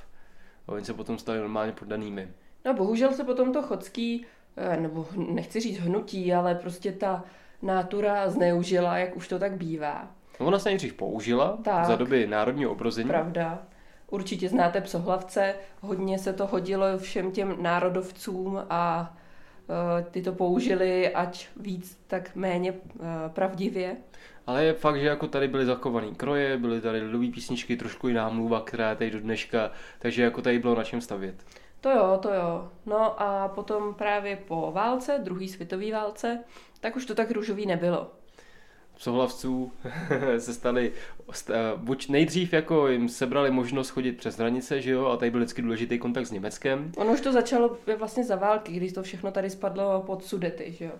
A 0.67 0.71
oni 0.71 0.85
se 0.85 0.93
potom 0.93 1.17
stali 1.17 1.39
normálně 1.39 1.71
poddanými. 1.71 2.27
No 2.65 2.73
bohužel 2.73 3.13
se 3.13 3.23
potom 3.23 3.53
to 3.53 3.61
chodský, 3.61 4.25
eh, 4.57 4.77
nebo 4.77 5.07
nechci 5.15 5.59
říct 5.59 5.79
hnutí, 5.79 6.33
ale 6.33 6.55
prostě 6.55 6.91
ta 6.91 7.23
nátura 7.61 8.29
zneužila, 8.29 8.97
jak 8.97 9.15
už 9.15 9.27
to 9.27 9.39
tak 9.39 9.51
bývá. 9.51 10.07
No, 10.39 10.45
ona 10.45 10.59
se 10.59 10.69
nejdřív 10.69 10.93
použila 10.93 11.57
Tak. 11.63 11.85
za 11.85 11.95
doby 11.95 12.27
národního 12.27 12.71
obrození. 12.71 13.09
Pravda. 13.09 13.63
Určitě 14.07 14.49
znáte 14.49 14.81
psohlavce, 14.81 15.55
hodně 15.81 16.19
se 16.19 16.33
to 16.33 16.47
hodilo 16.47 16.97
všem 16.97 17.31
těm 17.31 17.63
národovcům 17.63 18.63
a 18.69 19.13
eh, 19.99 20.05
ty 20.11 20.21
to 20.21 20.33
použili, 20.33 21.13
ať 21.13 21.47
víc, 21.57 21.99
tak 22.07 22.35
méně 22.35 22.73
eh, 22.73 23.03
pravdivě. 23.29 23.97
Ale 24.47 24.63
je 24.63 24.73
fakt, 24.73 24.99
že 24.99 25.07
jako 25.07 25.27
tady 25.27 25.47
byly 25.47 25.65
zachovaný 25.65 26.15
kroje, 26.15 26.57
byly 26.57 26.81
tady 26.81 27.01
lidové 27.01 27.27
písničky, 27.27 27.77
trošku 27.77 28.07
jiná 28.07 28.29
mluva, 28.29 28.61
která 28.61 28.89
je 28.89 28.95
tady 28.95 29.11
do 29.11 29.19
dneška, 29.19 29.71
takže 29.99 30.23
jako 30.23 30.41
tady 30.41 30.59
bylo 30.59 30.75
na 30.75 30.83
čem 30.83 31.01
stavět. 31.01 31.35
To 31.81 31.91
jo, 31.91 32.19
to 32.21 32.33
jo. 32.33 32.71
No 32.85 33.21
a 33.21 33.47
potom 33.47 33.93
právě 33.93 34.35
po 34.35 34.71
válce, 34.71 35.19
druhý 35.23 35.49
světové 35.49 35.91
válce, 35.91 36.43
tak 36.79 36.95
už 36.95 37.05
to 37.05 37.15
tak 37.15 37.31
růžový 37.31 37.65
nebylo. 37.65 38.11
Psohlavců 38.95 39.71
se 40.37 40.53
stali, 40.53 40.91
st- 41.31 41.53
eh, 41.53 41.77
buď 41.77 42.09
nejdřív 42.09 42.53
jako 42.53 42.87
jim 42.87 43.09
sebrali 43.09 43.51
možnost 43.51 43.89
chodit 43.89 44.11
přes 44.11 44.37
hranice, 44.37 44.81
že 44.81 44.91
jo, 44.91 45.05
a 45.05 45.17
tady 45.17 45.31
byl 45.31 45.39
vždycky 45.39 45.61
důležitý 45.61 45.99
kontakt 45.99 46.25
s 46.27 46.31
Německem, 46.31 46.91
Ono 46.97 47.13
už 47.13 47.21
to 47.21 47.31
začalo 47.31 47.77
vlastně 47.97 48.23
za 48.23 48.35
války, 48.35 48.71
když 48.71 48.93
to 48.93 49.03
všechno 49.03 49.31
tady 49.31 49.49
spadlo 49.49 50.03
pod 50.05 50.23
Sudety, 50.23 50.75
že 50.79 50.85
jo. 50.85 50.91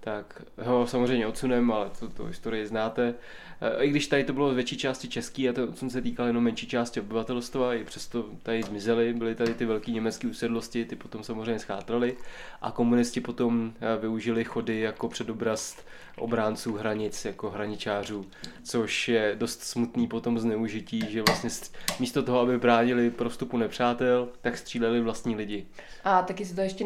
Tak 0.00 0.42
ho 0.58 0.86
samozřejmě 0.86 1.26
odsunem, 1.26 1.72
ale 1.72 1.90
to, 2.00 2.08
to 2.08 2.24
historii 2.24 2.66
znáte. 2.66 3.14
Eh, 3.60 3.84
I 3.84 3.90
když 3.90 4.06
tady 4.06 4.24
to 4.24 4.32
bylo 4.32 4.52
z 4.52 4.54
větší 4.54 4.76
části 4.76 5.08
český 5.08 5.48
a 5.48 5.52
to 5.52 5.64
odsun 5.64 5.90
se 5.90 6.02
týkal 6.02 6.26
jenom 6.26 6.44
menší 6.44 6.66
části 6.66 7.00
obyvatelstva, 7.00 7.74
i 7.74 7.84
přesto 7.84 8.24
tady 8.42 8.62
zmizely, 8.62 9.12
byly 9.14 9.34
tady 9.34 9.54
ty 9.54 9.64
velké 9.64 9.90
německé 9.90 10.28
usedlosti, 10.28 10.84
ty 10.84 10.96
potom 10.96 11.24
samozřejmě 11.24 11.58
schátraly 11.58 12.16
a 12.62 12.70
komunisti 12.70 13.20
potom 13.20 13.72
eh, 13.80 14.00
využili 14.00 14.44
chody 14.44 14.80
jako 14.80 15.08
předobraz 15.08 15.76
obránců 16.18 16.74
hranic, 16.74 17.24
jako 17.24 17.50
hraničářů, 17.50 18.26
což 18.62 19.08
je 19.08 19.36
dost 19.38 19.62
smutný 19.62 20.06
potom 20.06 20.38
zneužití, 20.38 21.04
že 21.08 21.22
vlastně 21.22 21.50
st- 21.50 21.74
místo 22.00 22.22
toho, 22.22 22.40
aby 22.40 22.58
bránili 22.58 23.10
prostupu 23.10 23.56
nepřátel, 23.56 24.28
tak 24.40 24.58
stříleli 24.58 25.00
vlastní 25.00 25.36
lidi. 25.36 25.66
A 26.04 26.22
taky 26.22 26.44
se 26.44 26.54
to 26.54 26.60
ještě 26.60 26.84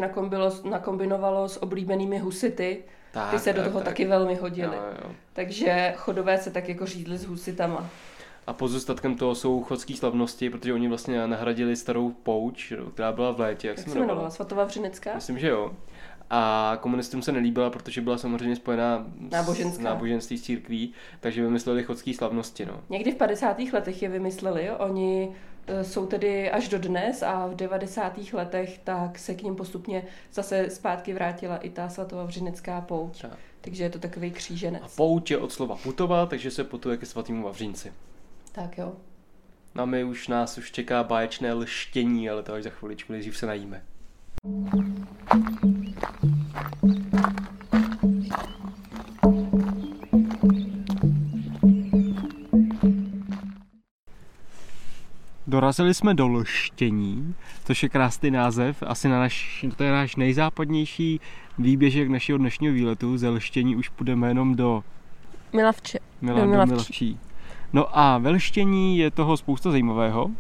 nakombinovalo 0.65 1.49
s 1.49 1.63
oblíbenými 1.63 2.19
husity, 2.19 2.85
Tak, 3.15 3.31
ty 3.31 3.39
se 3.39 3.53
do 3.53 3.63
tak, 3.63 3.69
toho 3.69 3.81
tak. 3.81 3.89
taky 3.89 4.05
velmi 4.05 4.35
hodily. 4.35 4.77
Jo, 4.77 4.83
jo. 5.05 5.11
Takže 5.33 5.95
chodové 5.97 6.39
se 6.39 6.51
tak 6.51 6.69
jako 6.69 6.87
řídli 6.87 7.19
s 7.19 7.25
husitama. 7.27 7.91
A 8.47 8.53
pozůstatkem 8.53 9.17
toho 9.17 9.35
jsou 9.35 9.63
chodské 9.63 9.97
slavnosti, 9.97 10.51
protože 10.51 10.75
oni 10.75 10.89
vlastně 10.89 11.27
nahradili 11.27 11.77
starou 11.77 12.11
pouč, 12.11 12.73
která 12.95 13.13
byla 13.13 13.31
v 13.31 13.41
létě, 13.41 13.69
jak, 13.69 13.79
Jak 13.79 13.89
se 13.89 13.99
jmenovala? 13.99 14.31
Svatová 14.31 14.65
Vřenecká? 14.65 15.15
Myslím, 15.15 15.39
že 15.39 15.49
jo. 15.49 15.73
A 16.31 16.79
komunistům 16.81 17.23
se 17.23 17.33
nelíbila, 17.33 17.71
protože 17.71 18.01
byla 18.01 18.19
samozřejmě 18.19 18.57
spojená 18.57 19.07
s 19.73 19.79
náboženství 19.79 20.39
s 20.39 20.43
církví, 20.43 20.93
takže 21.21 21.43
vymysleli 21.43 21.83
chodské 21.83 22.15
slavnosti. 22.15 22.67
No. 22.67 22.81
Někdy 22.91 23.13
v 23.13 23.15
50. 23.17 23.59
letech 23.73 24.03
je 24.03 24.09
vymysleli, 24.09 24.71
oni 24.71 25.33
e, 25.67 25.85
jsou 25.85 26.07
tedy 26.07 26.51
až 26.51 26.69
do 26.69 26.79
dnes 26.79 27.23
a 27.23 27.47
v 27.47 27.55
90. 27.55 28.19
letech 28.33 28.79
tak 28.85 29.19
se 29.19 29.35
k 29.35 29.43
ním 29.43 29.57
postupně 29.57 30.03
zase 30.33 30.71
zpátky 30.71 31.13
vrátila 31.15 31.57
i 31.57 31.71
ta 31.71 31.89
svatová 31.89 32.25
vřinecká 32.25 32.81
pouť. 32.81 33.23
Tak. 33.23 33.39
Takže 33.61 33.85
je 33.85 33.91
to 33.91 33.99
takový 33.99 34.31
A 34.31 34.35
kříženec. 34.35 34.97
pouč 34.97 35.31
je 35.31 35.39
od 35.39 35.53
slova 35.53 35.77
putovat, 35.77 36.29
takže 36.29 36.51
se 36.51 36.65
putuje 36.65 36.97
ke 36.97 37.07
svatýmu 37.07 37.43
Vavřínci. 37.45 37.93
Tak 38.53 38.79
jo. 38.79 38.93
No 39.75 39.83
a 39.83 39.87
my 39.87 40.05
už 40.05 40.29
nás 40.29 40.59
už 40.59 40.73
čeká 40.73 41.03
báječné 41.03 41.53
lštění, 41.53 42.31
ale 42.31 42.43
to 42.43 42.53
až 42.53 42.63
za 42.65 42.71
chviličku, 42.71 43.13
nejdřív 43.13 43.37
se 43.37 43.47
najíme. 43.47 43.83
Dorazili 44.45 44.85
jsme 55.95 56.15
do 56.15 56.29
Lštění, 56.29 57.35
což 57.65 57.83
je 57.83 57.89
krásný 57.89 58.31
název, 58.31 58.83
asi 58.87 59.09
na 59.09 59.19
naš, 59.19 59.65
to 59.77 59.85
je 59.85 59.93
náš 59.93 60.17
nejzápadnější 60.17 61.21
výběžek 61.59 62.09
našeho 62.09 62.39
dnešního 62.39 62.75
výletu. 62.75 63.19
Ze 63.19 63.29
Lštění 63.29 63.77
už 63.77 63.89
půjdeme 63.89 64.29
jenom 64.29 64.55
do 64.55 64.85
Milavče. 65.53 65.99
Milan 66.21 66.41
Do 66.41 66.45
do 66.45 66.51
Milavčí. 66.51 66.71
Milavčí. 66.71 67.19
No 67.73 67.99
a 67.99 68.19
ve 68.19 68.31
Lštění 68.31 68.99
je 68.99 69.11
toho 69.11 69.37
spousta 69.37 69.71
zajímavého. 69.71 70.31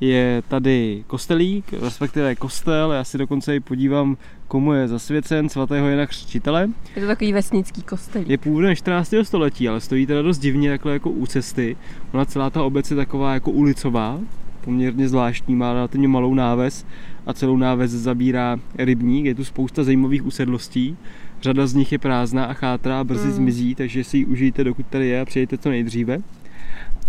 Je 0.00 0.42
tady 0.48 1.04
kostelík, 1.06 1.72
respektive 1.72 2.34
kostel, 2.34 2.92
já 2.92 3.04
si 3.04 3.18
dokonce 3.18 3.56
i 3.56 3.60
podívám, 3.60 4.16
komu 4.48 4.72
je 4.72 4.88
zasvěcen, 4.88 5.48
svatého 5.48 5.88
Jana 5.88 6.06
Křtitele. 6.06 6.68
Je 6.96 7.02
to 7.02 7.08
takový 7.08 7.32
vesnický 7.32 7.82
kostel. 7.82 8.24
Je 8.26 8.38
původem 8.38 8.76
14. 8.76 9.14
století, 9.22 9.68
ale 9.68 9.80
stojí 9.80 10.06
teda 10.06 10.22
dost 10.22 10.38
divně 10.38 10.70
takhle 10.70 10.92
jako 10.92 11.10
u 11.10 11.26
cesty. 11.26 11.76
Ona 12.12 12.24
celá 12.24 12.50
ta 12.50 12.62
obec 12.62 12.90
je 12.90 12.96
taková 12.96 13.34
jako 13.34 13.50
ulicová, 13.50 14.20
poměrně 14.64 15.08
zvláštní, 15.08 15.54
má 15.54 15.72
relativně 15.72 16.08
malou 16.08 16.34
náves 16.34 16.86
a 17.26 17.32
celou 17.32 17.56
náves 17.56 17.90
zabírá 17.90 18.58
rybník. 18.78 19.24
Je 19.24 19.34
tu 19.34 19.44
spousta 19.44 19.84
zajímavých 19.84 20.26
usedlostí. 20.26 20.96
Řada 21.42 21.66
z 21.66 21.74
nich 21.74 21.92
je 21.92 21.98
prázdná 21.98 22.44
a 22.44 22.52
chátrá, 22.52 23.04
brzy 23.04 23.26
Mm. 23.28 23.32
zmizí, 23.34 23.74
takže 23.74 24.04
si 24.04 24.18
ji 24.18 24.26
užijte, 24.26 24.64
dokud 24.64 24.86
tady 24.86 25.06
je 25.06 25.20
a 25.20 25.24
přijďte 25.24 25.58
co 25.58 25.68
nejdříve. 25.70 26.18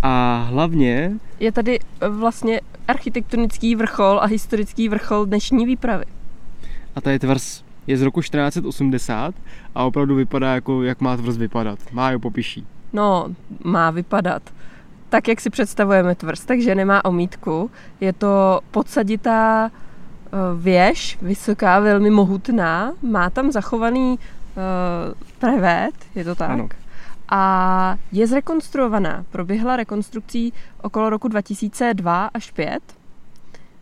A 0.02 0.44
hlavně 0.48 1.12
Je 1.40 1.52
tady 1.52 1.78
e, 2.00 2.08
vlastně 2.08 2.60
architektonický 2.88 3.74
vrchol 3.74 4.20
a 4.22 4.26
historický 4.26 4.88
vrchol 4.88 5.26
dnešní 5.26 5.66
výpravy. 5.66 6.04
A 6.96 7.00
ta 7.00 7.10
je 7.10 7.18
tvrz 7.18 7.62
je 7.86 7.98
z 7.98 8.02
roku 8.02 8.20
1480 8.20 9.34
a 9.74 9.84
opravdu 9.84 10.14
vypadá 10.14 10.54
jako, 10.54 10.82
jak 10.82 11.00
má 11.00 11.16
tvrz 11.16 11.36
vypadat. 11.36 11.78
Má 11.92 12.10
jo 12.10 12.18
popiší. 12.18 12.66
No, 12.92 13.26
má 13.64 13.90
vypadat 13.90 14.42
tak, 15.08 15.28
jak 15.28 15.40
si 15.40 15.50
představujeme 15.50 16.14
tvrz, 16.14 16.44
takže 16.44 16.74
nemá 16.74 17.04
omítku. 17.04 17.70
Je 18.00 18.12
to 18.12 18.60
podsaditá 18.70 19.66
e, 19.66 19.70
věž, 20.60 21.18
vysoká, 21.22 21.80
velmi 21.80 22.10
mohutná. 22.10 22.92
Má 23.02 23.30
tam 23.30 23.52
zachovaný 23.52 24.18
uh, 24.58 25.14
prevét, 25.38 25.94
je 26.14 26.24
to 26.24 26.34
tak? 26.34 26.50
Ano. 26.50 26.68
A 27.28 27.96
je 28.12 28.26
zrekonstruovaná. 28.26 29.24
Proběhla 29.30 29.76
rekonstrukcí 29.76 30.52
okolo 30.82 31.10
roku 31.10 31.28
2002 31.28 32.26
až 32.34 32.50
5. 32.50 32.80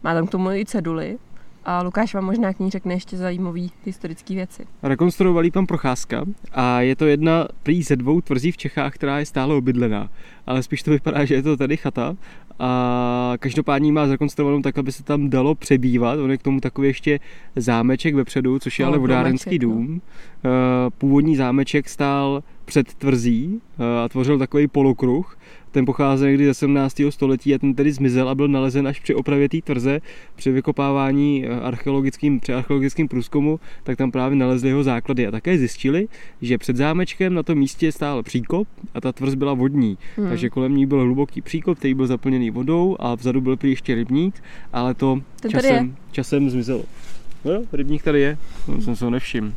Má 0.02 0.14
tam 0.14 0.26
k 0.26 0.30
tomu 0.30 0.50
i 0.50 0.64
ceduly. 0.64 1.18
A 1.64 1.82
Lukáš 1.82 2.14
vám 2.14 2.24
možná 2.24 2.52
k 2.52 2.60
ní 2.60 2.70
řekne 2.70 2.94
ještě 2.94 3.16
zajímavé 3.16 3.60
historické 3.84 4.34
věci. 4.34 4.66
Rekonstruoval 4.82 5.44
ji 5.44 5.50
pan 5.50 5.66
Procházka 5.66 6.24
a 6.52 6.80
je 6.80 6.96
to 6.96 7.06
jedna 7.06 7.48
prý 7.62 7.82
ze 7.82 7.96
dvou 7.96 8.20
tvrzí 8.20 8.52
v 8.52 8.56
Čechách, 8.56 8.94
která 8.94 9.18
je 9.18 9.26
stále 9.26 9.54
obydlená. 9.54 10.08
Ale 10.46 10.62
spíš 10.62 10.82
to 10.82 10.90
vypadá, 10.90 11.24
že 11.24 11.34
je 11.34 11.42
to 11.42 11.56
tady 11.56 11.76
chata 11.76 12.16
a 12.58 13.32
každopádně 13.38 13.92
má 13.92 14.06
zrekonstruovanou 14.06 14.62
tak, 14.62 14.78
aby 14.78 14.92
se 14.92 15.02
tam 15.02 15.30
dalo 15.30 15.54
přebývat. 15.54 16.18
On 16.18 16.30
je 16.30 16.38
k 16.38 16.42
tomu 16.42 16.60
takový 16.60 16.88
ještě 16.88 17.20
zámeček 17.56 18.14
vepředu, 18.14 18.58
což 18.58 18.78
je 18.78 18.84
No, 18.84 18.88
ale 18.88 18.98
vodárenský 18.98 19.58
no. 19.58 19.68
dům. 19.68 20.00
Eh, 20.44 20.48
Původní 20.98 21.36
zámeček 21.36 21.88
stál 21.88 22.42
před 22.66 22.94
tvrzí 22.94 23.60
eh, 23.78 24.04
a 24.04 24.08
tvořil 24.08 24.38
takový 24.38 24.66
polokruh. 24.66 25.38
Ten 25.70 25.86
pocházel 25.86 26.28
někdy 26.28 26.46
ze 26.46 26.54
17. 26.54 27.00
století 27.10 27.54
a 27.54 27.58
ten 27.58 27.74
tedy 27.74 27.92
zmizel 27.92 28.28
a 28.28 28.34
byl 28.34 28.48
nalezen 28.48 28.88
až 28.88 29.00
při 29.00 29.14
opravě 29.14 29.48
té 29.48 29.60
tvrze, 29.64 30.00
při 30.34 30.50
vykopávání 30.50 31.44
eh, 31.46 31.60
archeologickým, 31.60 32.40
při 32.40 32.54
archeologickém 32.54 33.08
průzkumu, 33.08 33.60
tak 33.82 33.98
tam 33.98 34.10
právě 34.10 34.36
nalezli 34.36 34.68
jeho 34.68 34.82
základy 34.82 35.26
a 35.26 35.30
také 35.30 35.58
zjistili, 35.58 36.08
že 36.42 36.58
před 36.58 36.76
zámečkem 36.76 37.34
na 37.34 37.42
tom 37.42 37.58
místě 37.58 37.92
stál 37.92 38.22
příkop 38.22 38.68
a 38.94 39.00
ta 39.00 39.12
tvrz 39.12 39.34
byla 39.34 39.54
vodní, 39.54 39.98
Hmm. 40.16 40.28
takže 40.28 40.50
kolem 40.50 40.76
ní 40.76 40.86
byl 40.86 41.00
hluboký 41.00 41.42
příkop, 41.42 41.78
který 41.78 41.94
byl 41.94 42.06
zaplněný 42.06 42.50
vodou 42.50 42.96
a 42.98 43.14
vzadu 43.14 43.40
byl 43.40 43.56
prý 43.56 43.70
ještě 43.70 43.94
rybník, 43.94 44.42
ale 44.72 44.94
to 44.94 45.20
Ten 45.40 45.50
časem, 45.50 45.96
časem 46.12 46.50
zmizelo. 46.50 46.84
No 47.44 47.52
jo, 47.52 47.62
rybník 47.72 48.02
tady 48.02 48.20
je, 48.20 48.38
to 48.66 48.80
jsem 48.80 48.96
se 48.96 49.04
ho 49.04 49.10
nevšiml. 49.10 49.52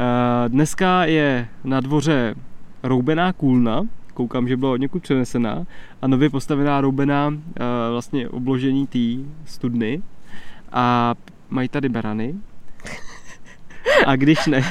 Eh, 0.00 0.48
Dneska 0.48 1.04
je 1.04 1.48
na 1.64 1.80
dvoře 1.80 2.34
roubená 2.82 3.32
kůlna, 3.32 3.82
koukám, 4.14 4.48
že 4.48 4.56
byla 4.56 4.72
od 4.72 4.76
někud 4.76 5.02
přenesená, 5.02 5.66
a 6.02 6.06
nově 6.06 6.30
postavená 6.30 6.80
roubená 6.80 7.34
eh, 7.34 7.62
vlastně 7.90 8.28
obložení 8.28 8.86
té 8.86 9.30
studny 9.44 10.02
a 10.72 11.14
mají 11.50 11.68
tady 11.68 11.88
berany. 11.88 12.34
A 14.06 14.16
když 14.16 14.46
ne, 14.46 14.62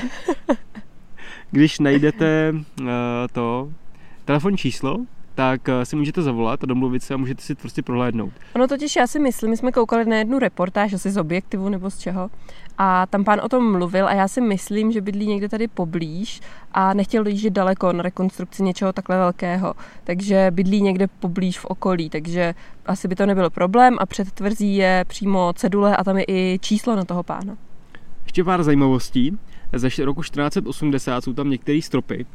když 1.52 1.80
najdete 1.80 2.54
uh, 2.82 2.88
to 3.32 3.72
telefonní 4.26 4.58
číslo, 4.58 4.98
tak 5.36 5.70
eh, 5.70 5.86
si 5.86 5.96
můžete 5.96 6.22
zavolat 6.22 6.64
a 6.64 6.68
domluvit 6.68 7.04
se 7.04 7.14
a 7.14 7.18
můžete 7.18 7.42
si 7.42 7.56
prostě 7.56 7.82
prohlédnout. 7.82 8.34
Ono 8.56 8.68
totiž, 8.68 8.96
já 8.96 9.08
si 9.08 9.20
myslím, 9.20 9.50
my 9.50 9.58
jsme 9.58 9.72
koukali 9.72 10.06
na 10.06 10.16
jednu 10.16 10.40
reportáž, 10.40 10.94
asi 10.94 11.12
z 11.12 11.18
objektivu 11.18 11.70
nebo 11.70 11.90
z 11.90 12.00
čeho, 12.00 12.30
a 12.78 13.06
tam 13.06 13.24
pán 13.24 13.42
o 13.44 13.50
tom 13.50 13.72
mluvil 13.72 14.08
a 14.08 14.14
já 14.14 14.28
si 14.28 14.42
myslím, 14.42 14.92
že 14.92 15.02
bydlí 15.02 15.28
někde 15.28 15.50
tady 15.50 15.68
poblíž 15.68 16.42
a 16.72 16.94
nechtěl 16.94 17.28
jít 17.28 17.50
daleko 17.50 17.94
na 17.94 18.04
rekonstrukci 18.04 18.64
něčeho 18.64 18.94
takhle 18.94 19.18
velkého. 19.18 19.74
Takže 20.04 20.48
bydlí 20.52 20.82
někde 20.82 21.08
poblíž 21.08 21.60
v 21.60 21.66
okolí, 21.66 22.10
takže 22.10 22.54
asi 22.86 23.08
by 23.08 23.16
to 23.16 23.26
nebyl 23.26 23.50
problém 23.50 23.96
a 24.00 24.06
před 24.06 24.32
tvrzí 24.32 24.76
je 24.76 25.06
přímo 25.08 25.54
cedule 25.56 25.98
a 25.98 26.04
tam 26.04 26.18
je 26.18 26.26
i 26.28 26.60
číslo 26.62 26.96
na 26.96 27.06
toho 27.06 27.24
pána. 27.24 27.58
Ještě 28.24 28.44
pár 28.44 28.64
zajímavostí. 28.64 29.38
Ze 29.74 30.06
roku 30.06 30.22
1480 30.22 31.24
jsou 31.24 31.34
tam 31.34 31.50
některé 31.50 31.82
stropy, 31.82 32.26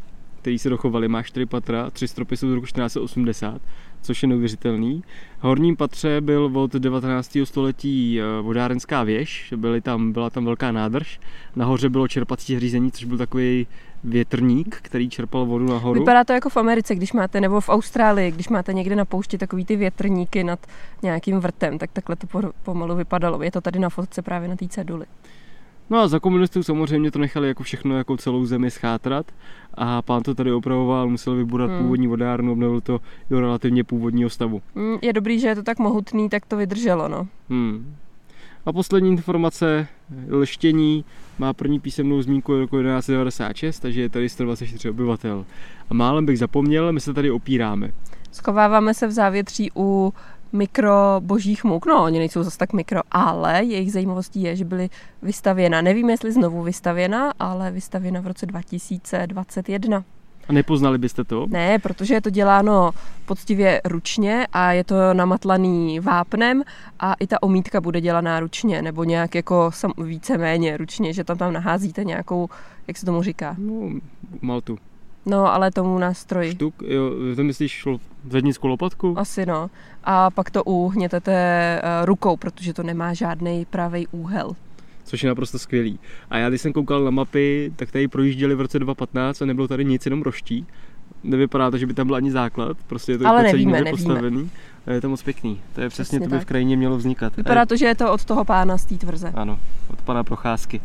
které 0.40 0.58
se 0.58 0.70
dochovaly. 0.70 1.08
Má 1.08 1.22
čtyři 1.22 1.46
patra, 1.46 1.90
tři 1.90 2.08
stropy 2.08 2.36
jsou 2.36 2.50
z 2.50 2.54
roku 2.54 2.66
1480, 2.66 3.62
což 4.02 4.22
je 4.22 4.28
neuvěřitelný. 4.28 5.02
V 5.38 5.44
horním 5.44 5.76
patře 5.76 6.20
byl 6.20 6.50
od 6.54 6.72
19. 6.72 7.38
století 7.44 8.20
eh, 8.20 8.42
vodárenská 8.42 9.02
věž, 9.02 9.54
byly 9.56 9.80
tam, 9.80 10.12
byla 10.12 10.30
tam 10.30 10.44
velká 10.44 10.72
nádrž. 10.72 11.20
Nahoře 11.56 11.88
bylo 11.88 12.08
čerpací 12.08 12.60
řízení, 12.60 12.92
což 12.92 13.04
byl 13.04 13.18
takový 13.18 13.66
větrník, 14.04 14.78
který 14.82 15.10
čerpal 15.10 15.46
vodu 15.46 15.66
nahoru. 15.66 16.00
Vypadá 16.00 16.24
to 16.24 16.32
jako 16.32 16.50
v 16.50 16.56
Americe, 16.56 16.94
když 16.94 17.12
máte, 17.12 17.40
nebo 17.40 17.60
v 17.60 17.68
Austrálii, 17.68 18.30
když 18.30 18.48
máte 18.48 18.72
někde 18.72 18.96
na 18.96 19.04
poušti 19.04 19.38
takový 19.38 19.64
ty 19.64 19.76
větrníky 19.76 20.44
nad 20.44 20.66
nějakým 21.02 21.38
vrtem, 21.38 21.78
tak 21.78 21.90
takhle 21.92 22.16
to 22.16 22.52
pomalu 22.62 22.96
vypadalo. 22.96 23.42
Je 23.42 23.50
to 23.50 23.60
tady 23.60 23.78
na 23.78 23.88
fotce 23.88 24.22
právě 24.22 24.48
na 24.48 24.56
té 24.56 24.68
ceduli. 24.68 25.06
No 25.90 25.98
a 25.98 26.08
za 26.08 26.20
komunistů 26.20 26.62
samozřejmě 26.62 27.10
to 27.10 27.18
nechali 27.18 27.48
jako 27.48 27.62
všechno, 27.62 27.96
jako 27.96 28.16
celou 28.16 28.46
zemi 28.46 28.70
schátrat 28.70 29.26
a 29.74 30.02
pán 30.02 30.22
to 30.22 30.34
tady 30.34 30.52
opravoval, 30.52 31.08
musel 31.08 31.34
vybudat 31.34 31.70
hmm. 31.70 31.78
původní 31.78 32.06
vodárnu, 32.06 32.52
obnovil 32.52 32.80
to 32.80 33.00
do 33.30 33.40
relativně 33.40 33.84
původního 33.84 34.30
stavu. 34.30 34.62
Hmm, 34.74 34.98
je 35.02 35.12
dobrý, 35.12 35.40
že 35.40 35.48
je 35.48 35.54
to 35.54 35.62
tak 35.62 35.78
mohutný, 35.78 36.28
tak 36.28 36.46
to 36.46 36.56
vydrželo, 36.56 37.08
no. 37.08 37.26
Hmm. 37.48 37.94
A 38.66 38.72
poslední 38.72 39.10
informace, 39.10 39.88
leštění 40.28 41.04
má 41.38 41.52
první 41.52 41.80
písemnou 41.80 42.22
zmínku 42.22 42.58
roku 42.58 42.76
1996, 42.82 43.80
takže 43.80 44.00
je 44.00 44.08
tady 44.08 44.28
124 44.28 44.90
obyvatel. 44.90 45.44
A 45.90 45.94
málem 45.94 46.26
bych 46.26 46.38
zapomněl, 46.38 46.92
my 46.92 47.00
se 47.00 47.14
tady 47.14 47.30
opíráme. 47.30 47.90
Schováváme 48.32 48.94
se 48.94 49.06
v 49.06 49.10
závětří 49.10 49.70
u 49.76 50.14
mikro 50.52 50.92
božích 51.20 51.64
muk. 51.64 51.86
No, 51.86 52.02
oni 52.02 52.18
nejsou 52.18 52.42
zase 52.42 52.58
tak 52.58 52.72
mikro, 52.72 53.00
ale 53.10 53.64
jejich 53.64 53.92
zajímavostí 53.92 54.42
je, 54.42 54.56
že 54.56 54.64
byly 54.64 54.90
vystavěna, 55.22 55.82
nevím 55.82 56.10
jestli 56.10 56.32
znovu 56.32 56.62
vystavěna, 56.62 57.32
ale 57.38 57.70
vystavěna 57.70 58.20
v 58.20 58.26
roce 58.26 58.46
2021. 58.46 60.04
A 60.48 60.52
nepoznali 60.52 60.98
byste 60.98 61.24
to? 61.24 61.46
Ne, 61.48 61.78
protože 61.78 62.14
je 62.14 62.20
to 62.20 62.30
děláno 62.30 62.90
poctivě 63.26 63.80
ručně 63.84 64.46
a 64.52 64.72
je 64.72 64.84
to 64.84 65.14
namatlaný 65.14 66.00
vápnem 66.00 66.62
a 67.00 67.14
i 67.14 67.26
ta 67.26 67.42
omítka 67.42 67.80
bude 67.80 68.00
dělaná 68.00 68.40
ručně, 68.40 68.82
nebo 68.82 69.04
nějak 69.04 69.34
jako 69.34 69.70
sam, 69.74 69.92
víceméně 69.98 70.76
ručně, 70.76 71.12
že 71.12 71.24
tam 71.24 71.38
tam 71.38 71.52
naházíte 71.52 72.04
nějakou, 72.04 72.48
jak 72.86 72.96
se 72.96 73.06
tomu 73.06 73.22
říká? 73.22 73.56
No, 73.58 73.90
maltu. 74.40 74.78
No, 75.26 75.52
ale 75.52 75.70
tomu 75.70 75.98
nástroji. 75.98 76.50
Štuk, 76.52 76.74
jo, 76.86 77.10
to 77.36 77.44
myslíš 77.44 77.86
zednickou 78.30 78.66
lopatku? 78.68 79.14
Asi 79.18 79.46
no. 79.46 79.70
A 80.04 80.30
pak 80.30 80.50
to 80.50 80.64
uhnětete 80.64 81.32
eh, 81.32 81.80
rukou, 82.04 82.36
protože 82.36 82.72
to 82.74 82.82
nemá 82.82 83.14
žádný 83.14 83.66
pravý 83.70 84.06
úhel. 84.06 84.52
Což 85.04 85.22
je 85.22 85.28
naprosto 85.28 85.58
skvělý. 85.58 85.98
A 86.30 86.38
já 86.38 86.48
když 86.48 86.60
jsem 86.60 86.72
koukal 86.72 87.04
na 87.04 87.10
mapy, 87.10 87.72
tak 87.76 87.90
tady 87.92 88.08
projížděli 88.08 88.54
v 88.54 88.60
roce 88.60 88.78
2015 88.78 89.42
a 89.42 89.46
nebylo 89.46 89.68
tady 89.68 89.84
nic, 89.84 90.06
jenom 90.06 90.22
roští. 90.22 90.66
Nevypadá 91.24 91.70
to, 91.70 91.78
že 91.78 91.86
by 91.86 91.94
tam 91.94 92.06
byl 92.06 92.16
ani 92.16 92.30
základ, 92.30 92.76
prostě 92.86 93.12
je 93.12 93.18
to 93.18 93.26
Ale 93.26 93.38
jako 93.38 93.52
nevíme, 93.56 93.72
celý 93.72 93.84
nevíme. 93.84 93.90
postavený. 93.90 94.50
A 94.86 94.92
je 94.92 95.00
to 95.00 95.08
moc 95.08 95.22
pěkný. 95.22 95.60
To 95.74 95.80
je 95.80 95.88
přesně, 95.88 96.04
Přesně 96.04 96.18
to 96.18 96.24
by 96.24 96.30
tak. 96.30 96.42
v 96.42 96.44
krajině 96.44 96.76
mělo 96.76 96.96
vznikat. 96.96 97.36
Vypadá 97.36 97.62
A 97.62 97.66
to, 97.66 97.76
že 97.76 97.86
je 97.86 97.94
to 97.94 98.12
od 98.12 98.24
toho 98.24 98.44
pána 98.44 98.78
z 98.78 98.84
té 98.84 98.94
tvrze. 98.94 99.32
Ano, 99.34 99.58
od 99.92 100.02
pana 100.02 100.24
Procházky. 100.24 100.80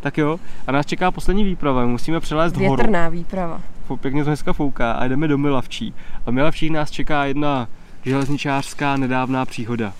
Tak 0.00 0.18
jo, 0.18 0.40
a 0.66 0.72
nás 0.72 0.86
čeká 0.86 1.10
poslední 1.10 1.44
výprava, 1.44 1.84
my 1.84 1.88
musíme 1.92 2.20
přelézt 2.20 2.56
horu. 2.56 2.76
Větrná 2.76 3.08
výprava. 3.08 3.60
Pěkně 4.00 4.24
to 4.24 4.30
dneska 4.30 4.52
fouká 4.52 4.92
a 4.92 5.04
jdeme 5.08 5.28
do 5.28 5.38
Milavčí. 5.38 5.94
A 6.26 6.30
v 6.30 6.34
Milavčích 6.34 6.70
nás 6.70 6.90
čeká 6.90 7.24
jedna 7.24 7.68
železničářská 8.04 8.96
nedávná 8.96 9.44
příhoda. 9.44 9.92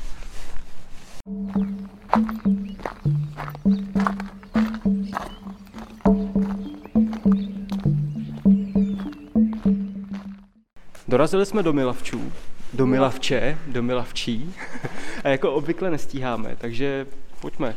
Dorazili 11.08 11.46
jsme 11.46 11.62
do 11.62 11.72
Milavčů, 11.72 12.32
do 12.72 12.86
Milavče, 12.86 13.58
do 13.66 13.82
Milavčí 13.82 14.54
a 15.24 15.28
jako 15.28 15.52
obvykle 15.52 15.90
nestíháme, 15.90 16.56
takže 16.58 17.06
pojďme 17.40 17.72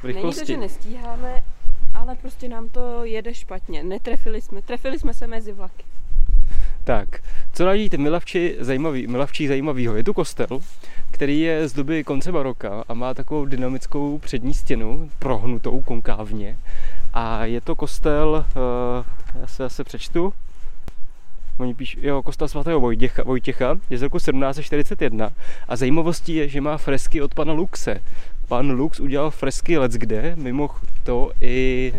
v 0.00 0.04
Není 0.04 0.14
to, 0.14 0.18
rychlosti. 0.18 0.52
že 0.52 0.56
nestíháme, 0.56 1.42
ale 2.02 2.14
prostě 2.14 2.48
nám 2.48 2.68
to 2.68 3.04
jede 3.04 3.34
špatně. 3.34 3.82
Netrefili 3.82 4.40
jsme, 4.40 4.62
trefili 4.62 4.98
jsme 4.98 5.14
se 5.14 5.26
mezi 5.26 5.52
vlaky. 5.52 5.84
Tak, 6.84 7.08
co 7.52 7.64
najdete 7.64 7.96
v 7.96 8.00
Milavči 8.00 8.56
zajímavý, 8.60 9.06
Milavčí 9.06 9.46
zajímavýho? 9.46 9.96
Je 9.96 10.04
tu 10.04 10.12
kostel, 10.12 10.60
který 11.10 11.40
je 11.40 11.68
z 11.68 11.72
doby 11.72 12.04
konce 12.04 12.32
baroka 12.32 12.84
a 12.88 12.94
má 12.94 13.14
takovou 13.14 13.44
dynamickou 13.44 14.18
přední 14.18 14.54
stěnu, 14.54 15.10
prohnutou 15.18 15.82
konkávně. 15.82 16.58
A 17.14 17.44
je 17.44 17.60
to 17.60 17.76
kostel, 17.76 18.44
uh, 18.56 19.40
já 19.40 19.46
se 19.46 19.62
zase 19.62 19.84
přečtu, 19.84 20.32
Oni 21.58 21.74
píš, 21.74 21.98
jo, 22.00 22.22
kostel 22.22 22.48
svatého 22.48 22.80
Vojtěcha, 22.80 23.22
Vojtěcha 23.22 23.76
je 23.90 23.98
z 23.98 24.02
roku 24.02 24.18
1741 24.18 25.30
a 25.68 25.76
zajímavostí 25.76 26.34
je, 26.34 26.48
že 26.48 26.60
má 26.60 26.76
fresky 26.76 27.22
od 27.22 27.34
pana 27.34 27.52
Luxe. 27.52 28.02
Pan 28.48 28.70
Lux 28.70 29.00
udělal 29.00 29.30
fresky 29.30 29.78
leckde, 29.78 30.36
mimo 30.36 30.70
to 31.04 31.30
i 31.40 31.94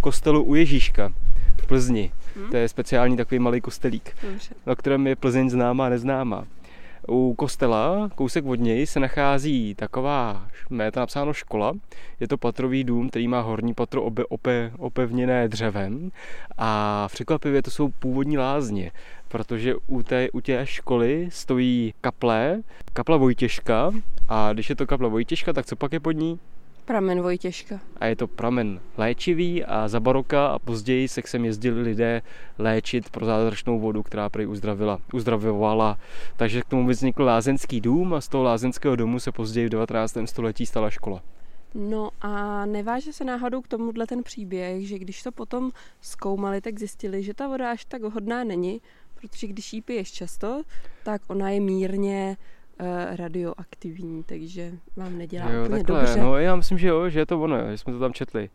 kostelu 0.00 0.42
u 0.42 0.54
Ježíška 0.54 1.12
v 1.56 1.66
Plzni. 1.66 2.12
Hm? 2.36 2.50
To 2.50 2.56
je 2.56 2.68
speciální 2.68 3.16
takový 3.16 3.38
malý 3.38 3.60
kostelík 3.60 4.16
Dobře. 4.22 4.54
na 4.66 4.74
kterém 4.74 5.06
je 5.06 5.16
Plzeň 5.16 5.50
známá 5.50 5.86
a 5.86 5.88
neznámá. 5.88 6.44
U 7.08 7.34
kostela, 7.34 8.10
kousek 8.14 8.44
od 8.44 8.54
něj, 8.54 8.86
se 8.86 9.00
nachází 9.00 9.74
taková, 9.74 10.46
je 10.82 10.92
to 10.92 11.00
napsáno 11.00 11.32
škola, 11.32 11.72
je 12.20 12.28
to 12.28 12.38
patrový 12.38 12.84
dům, 12.84 13.08
který 13.08 13.28
má 13.28 13.40
horní 13.40 13.74
patro 13.74 14.02
obe, 14.02 14.24
ope, 14.24 14.72
opevněné 14.78 15.48
dřevem 15.48 16.10
a 16.58 17.08
překvapivě 17.12 17.62
to 17.62 17.70
jsou 17.70 17.88
původní 17.88 18.38
lázně, 18.38 18.90
protože 19.34 19.74
u 19.86 20.02
té, 20.02 20.30
u 20.30 20.40
té 20.40 20.66
školy 20.66 21.28
stojí 21.32 21.94
kaple, 22.00 22.62
kapla 22.92 23.16
Vojtěžka 23.16 23.92
a 24.28 24.52
když 24.52 24.70
je 24.70 24.76
to 24.76 24.86
kapla 24.86 25.08
Vojtěžka, 25.08 25.52
tak 25.52 25.66
co 25.66 25.76
pak 25.76 25.92
je 25.92 26.00
pod 26.00 26.12
ní? 26.12 26.38
Pramen 26.84 27.20
Vojtěžka. 27.22 27.80
a 28.00 28.06
je 28.06 28.16
to 28.16 28.26
pramen 28.26 28.80
léčivý 28.96 29.64
a 29.64 29.88
za 29.88 30.00
baroka 30.00 30.46
a 30.46 30.58
později 30.58 31.08
se 31.08 31.22
sem 31.26 31.44
jezdili 31.44 31.82
lidé 31.82 32.22
léčit 32.58 33.10
pro 33.10 33.26
zázračnou 33.26 33.80
vodu, 33.80 34.02
která 34.02 34.28
prý 34.28 34.46
uzdravila, 34.46 34.98
uzdravovala. 35.12 35.98
Takže 36.36 36.62
k 36.62 36.64
tomu 36.64 36.88
vznikl 36.88 37.24
lázeňský 37.24 37.80
dům 37.80 38.14
a 38.14 38.20
z 38.20 38.28
toho 38.28 38.44
lázeňského 38.44 38.96
domu 38.96 39.20
se 39.20 39.32
později 39.32 39.66
v 39.66 39.70
19. 39.70 40.16
století 40.24 40.66
stala 40.66 40.90
škola. 40.90 41.22
No 41.74 42.10
a 42.20 42.66
neváže 42.66 43.12
se 43.12 43.24
náhodou 43.24 43.62
k 43.62 43.68
tomuhle 43.68 44.06
ten 44.06 44.22
příběh, 44.22 44.88
že 44.88 44.98
když 44.98 45.22
to 45.22 45.32
potom 45.32 45.70
zkoumali, 46.00 46.60
tak 46.60 46.78
zjistili, 46.78 47.22
že 47.22 47.34
ta 47.34 47.48
voda 47.48 47.70
až 47.70 47.84
tak 47.84 48.02
hodná 48.02 48.44
není, 48.44 48.80
protože 49.28 49.46
když 49.46 49.72
ji 49.72 49.82
piješ 49.82 50.12
často, 50.12 50.62
tak 51.02 51.22
ona 51.26 51.50
je 51.50 51.60
mírně 51.60 52.36
uh, 52.80 52.86
radioaktivní, 53.16 54.22
takže 54.24 54.72
vám 54.96 55.18
nedělá 55.18 55.50
jo, 55.50 55.64
úplně 55.64 55.78
takhle, 55.78 56.00
dobře. 56.00 56.20
no 56.20 56.38
já 56.38 56.56
myslím, 56.56 56.78
že 56.78 56.88
jo, 56.88 57.08
že 57.08 57.18
je 57.18 57.26
to 57.26 57.40
ono, 57.40 57.70
že 57.70 57.78
jsme 57.78 57.92
to 57.92 57.98
tam 57.98 58.12
četli. 58.12 58.50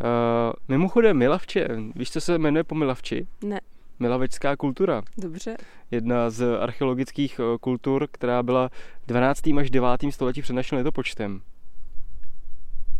Uh, 0.00 0.52
mimochodem 0.68 1.18
Milavče, 1.18 1.68
víš, 1.94 2.10
co 2.10 2.20
se 2.20 2.38
jmenuje 2.38 2.64
po 2.64 2.74
Milavči? 2.74 3.26
Ne, 3.44 3.60
Milavečská 4.00 4.56
kultura. 4.56 5.02
dobře. 5.18 5.56
jedna 5.90 6.30
z 6.30 6.58
archeologických 6.60 7.40
eh, 7.40 7.58
kultur, 7.58 8.08
která 8.12 8.42
byla 8.42 8.70
12. 9.06 9.46
až 9.60 9.70
9. 9.70 9.90
století 10.10 10.42
před 10.42 10.52
naším 10.52 10.78
letopočtem. 10.78 11.40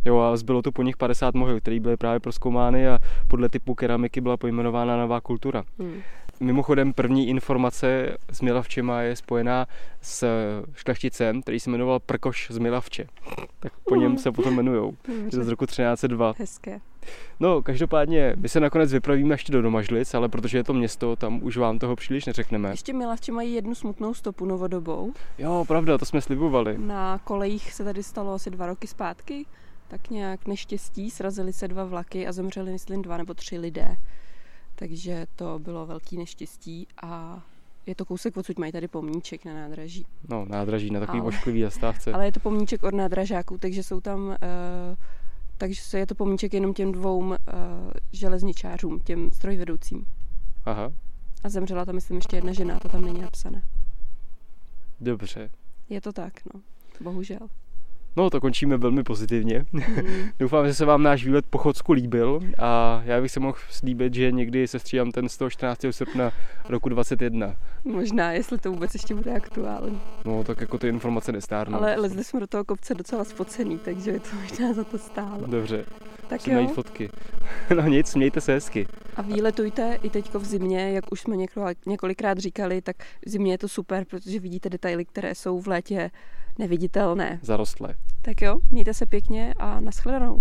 Jo 0.05 0.19
a 0.19 0.37
zbylo 0.37 0.63
tu 0.63 0.73
po 0.73 0.83
nich 0.83 0.97
50 0.97 1.35
mohyl, 1.35 1.61
které 1.61 1.81
byly 1.81 1.97
právě 1.97 2.21
proskoumány 2.21 2.89
a 2.89 2.99
podle 3.29 3.49
typu 3.49 3.75
keramiky 3.75 4.21
byla 4.21 4.37
pojmenována 4.37 4.97
nová 4.97 5.21
kultura. 5.21 5.65
Hm. 5.79 6.01
Mimochodem 6.41 6.93
první 6.93 7.29
informace 7.29 8.17
s 8.33 8.41
Milavčema 8.41 9.01
je 9.03 9.17
spojená 9.17 9.67
s 10.01 10.27
šlechticem, 10.75 11.43
který 11.43 11.61
se 11.61 11.71
jmenoval 11.71 11.99
Prkoš 12.01 12.49
z 12.51 12.59
Milavče. 12.59 13.07
Tak 13.59 13.73
po 13.89 13.97
něm 13.97 14.19
se 14.19 14.33
potom 14.33 14.55
jmenujou. 14.55 14.97
Je 15.25 15.31
to 15.31 15.45
z 15.45 15.49
roku 15.49 15.67
1302. 15.67 16.35
Hezké. 16.39 16.81
No, 17.41 17.63
každopádně, 17.63 18.33
my 18.37 18.49
se 18.49 18.61
nakonec 18.61 18.93
vypravíme 18.93 19.35
ještě 19.35 19.53
do 19.53 19.63
Domažlic, 19.63 20.15
ale 20.15 20.29
protože 20.29 20.59
je 20.59 20.65
to 20.65 20.73
město, 20.75 21.17
tam 21.17 21.41
už 21.43 21.57
vám 21.57 21.79
toho 21.79 21.97
příliš 21.97 22.27
neřekneme. 22.27 22.71
Ještě 22.71 22.93
Milavči 22.93 23.33
mají 23.33 23.55
jednu 23.55 23.75
smutnou 23.75 24.15
stopu 24.15 24.45
novodobou. 24.45 25.13
Jo, 25.39 25.65
pravda, 25.69 25.99
to 25.99 26.05
jsme 26.05 26.21
slibovali. 26.21 26.79
Na 26.79 27.19
kolejích 27.19 27.73
se 27.73 27.85
tady 27.85 28.03
stalo 28.03 28.33
asi 28.33 28.51
dva 28.51 28.67
roky 28.67 28.87
zpátky. 28.87 29.47
Tak 29.89 30.11
nějak 30.11 30.47
neštěstí, 30.47 31.11
srazili 31.11 31.53
se 31.53 31.69
dva 31.69 31.85
vlaky 31.85 32.27
a 32.27 32.33
zemřeli, 32.33 32.73
myslím, 32.73 33.03
dva 33.03 33.17
nebo 33.17 33.35
tři 33.35 33.59
lidé. 33.59 33.97
Takže 34.81 35.27
to 35.37 35.59
bylo 35.59 35.87
velký 35.87 36.17
neštěstí 36.17 36.87
a 37.03 37.43
je 37.87 37.95
to 37.95 38.05
kousek 38.05 38.37
odsud, 38.37 38.59
mají 38.59 38.73
tady 38.73 38.89
pomníček 38.89 39.45
na 39.45 39.55
nádraží. 39.55 40.07
No, 40.29 40.45
nádraží 40.49 40.91
na 40.91 41.01
takový 41.01 41.19
Ale- 41.21 41.29
ošklivý 41.29 41.63
zastávce. 41.63 42.13
Ale 42.15 42.25
je 42.25 42.33
to 42.33 42.41
pomníček 42.41 42.83
od 42.83 42.95
nádražáků, 42.95 43.59
takže 43.59 43.83
jsou 43.83 44.01
tam, 44.01 44.27
uh, 44.29 44.35
takže 45.59 45.83
se 45.83 45.99
je 45.99 46.07
to 46.07 46.15
pomníček 46.15 46.55
jenom 46.55 46.75
těm 46.75 46.93
dvou 46.93 47.19
uh, 47.19 47.35
železničářům, 48.13 49.01
těm 49.01 49.31
strojvedoucím. 49.31 50.07
Aha, 50.65 50.93
A 51.45 51.49
zemřela 51.49 51.85
tam, 51.85 51.95
myslím, 51.95 52.17
ještě 52.17 52.37
jedna 52.37 52.53
žena, 52.53 52.79
to 52.79 52.89
tam 52.89 53.03
není 53.05 53.21
napsané. 53.21 53.63
dobře. 55.01 55.51
Je 55.89 56.01
to 56.01 56.13
tak, 56.13 56.33
no. 56.55 56.61
Bohužel. 57.01 57.39
No, 58.17 58.31
to 58.31 58.41
končíme 58.41 58.77
velmi 58.77 59.03
pozitivně. 59.03 59.65
Mm. 59.73 59.83
Doufám, 60.39 60.67
že 60.67 60.75
se 60.75 60.85
vám 60.85 61.03
náš 61.03 61.25
výlet 61.25 61.45
po 61.51 61.59
Chodsku 61.59 61.93
líbil 61.93 62.41
a 62.59 63.03
já 63.05 63.21
bych 63.21 63.31
se 63.31 63.41
mohl 63.41 63.59
slíbit, 63.71 64.15
že 64.15 64.33
někdy 64.33 64.69
se 64.69 64.79
střídám 64.79 65.11
ten 65.13 65.29
z 65.29 65.37
toho 65.37 65.51
14. 65.51 65.81
srpna 65.91 66.33
roku 66.69 66.89
21. 66.89 67.55
Možná, 67.85 68.33
jestli 68.33 68.59
to 68.59 68.71
vůbec 68.73 68.95
ještě 68.95 69.15
bude 69.15 69.33
aktuální. 69.37 70.01
No, 70.25 70.45
tak 70.45 70.61
jako 70.61 70.79
ty 70.79 70.89
informace 70.89 71.33
nestárnou. 71.33 71.79
Ale 71.79 71.97
lezli 71.97 72.25
jsme 72.25 72.41
do 72.41 72.47
toho 72.47 72.65
kopce 72.65 72.95
docela 72.95 73.25
spocený, 73.25 73.79
takže 73.79 74.11
je 74.11 74.21
to 74.21 74.29
možná 74.43 74.73
za 74.73 74.85
to 74.85 74.99
stálo. 74.99 75.47
Dobře, 75.47 75.85
Tak 76.29 76.41
musím 76.41 76.55
najít 76.55 76.69
jo. 76.69 76.75
fotky. 76.75 77.11
no 77.77 77.83
nic, 77.89 78.15
mějte 78.15 78.41
se 78.41 78.53
hezky. 78.53 78.87
A 79.17 79.23
výletujte 79.23 79.99
i 80.03 80.11
teďko 80.11 80.39
v 80.39 80.45
zimě, 80.45 80.93
jak 80.93 81.13
už 81.13 81.21
jsme 81.21 81.37
několik- 81.37 81.79
několikrát 81.87 82.39
říkali, 82.39 82.83
tak 82.83 82.97
v 83.27 83.29
zimě 83.31 83.53
je 83.53 83.59
to 83.59 83.69
super, 83.69 84.05
protože 84.05 84.41
vidíte 84.41 84.71
detaily, 84.71 85.05
které 85.05 85.35
jsou 85.35 85.61
v 85.61 85.67
létě 85.69 86.11
neviditelné. 86.61 87.39
Zarostlé. 87.43 87.95
Tak 88.23 88.43
jo, 88.43 88.57
mějte 88.71 88.95
se 88.95 89.07
pěkně 89.07 89.55
a 89.59 89.81
nashledanou. 89.81 90.41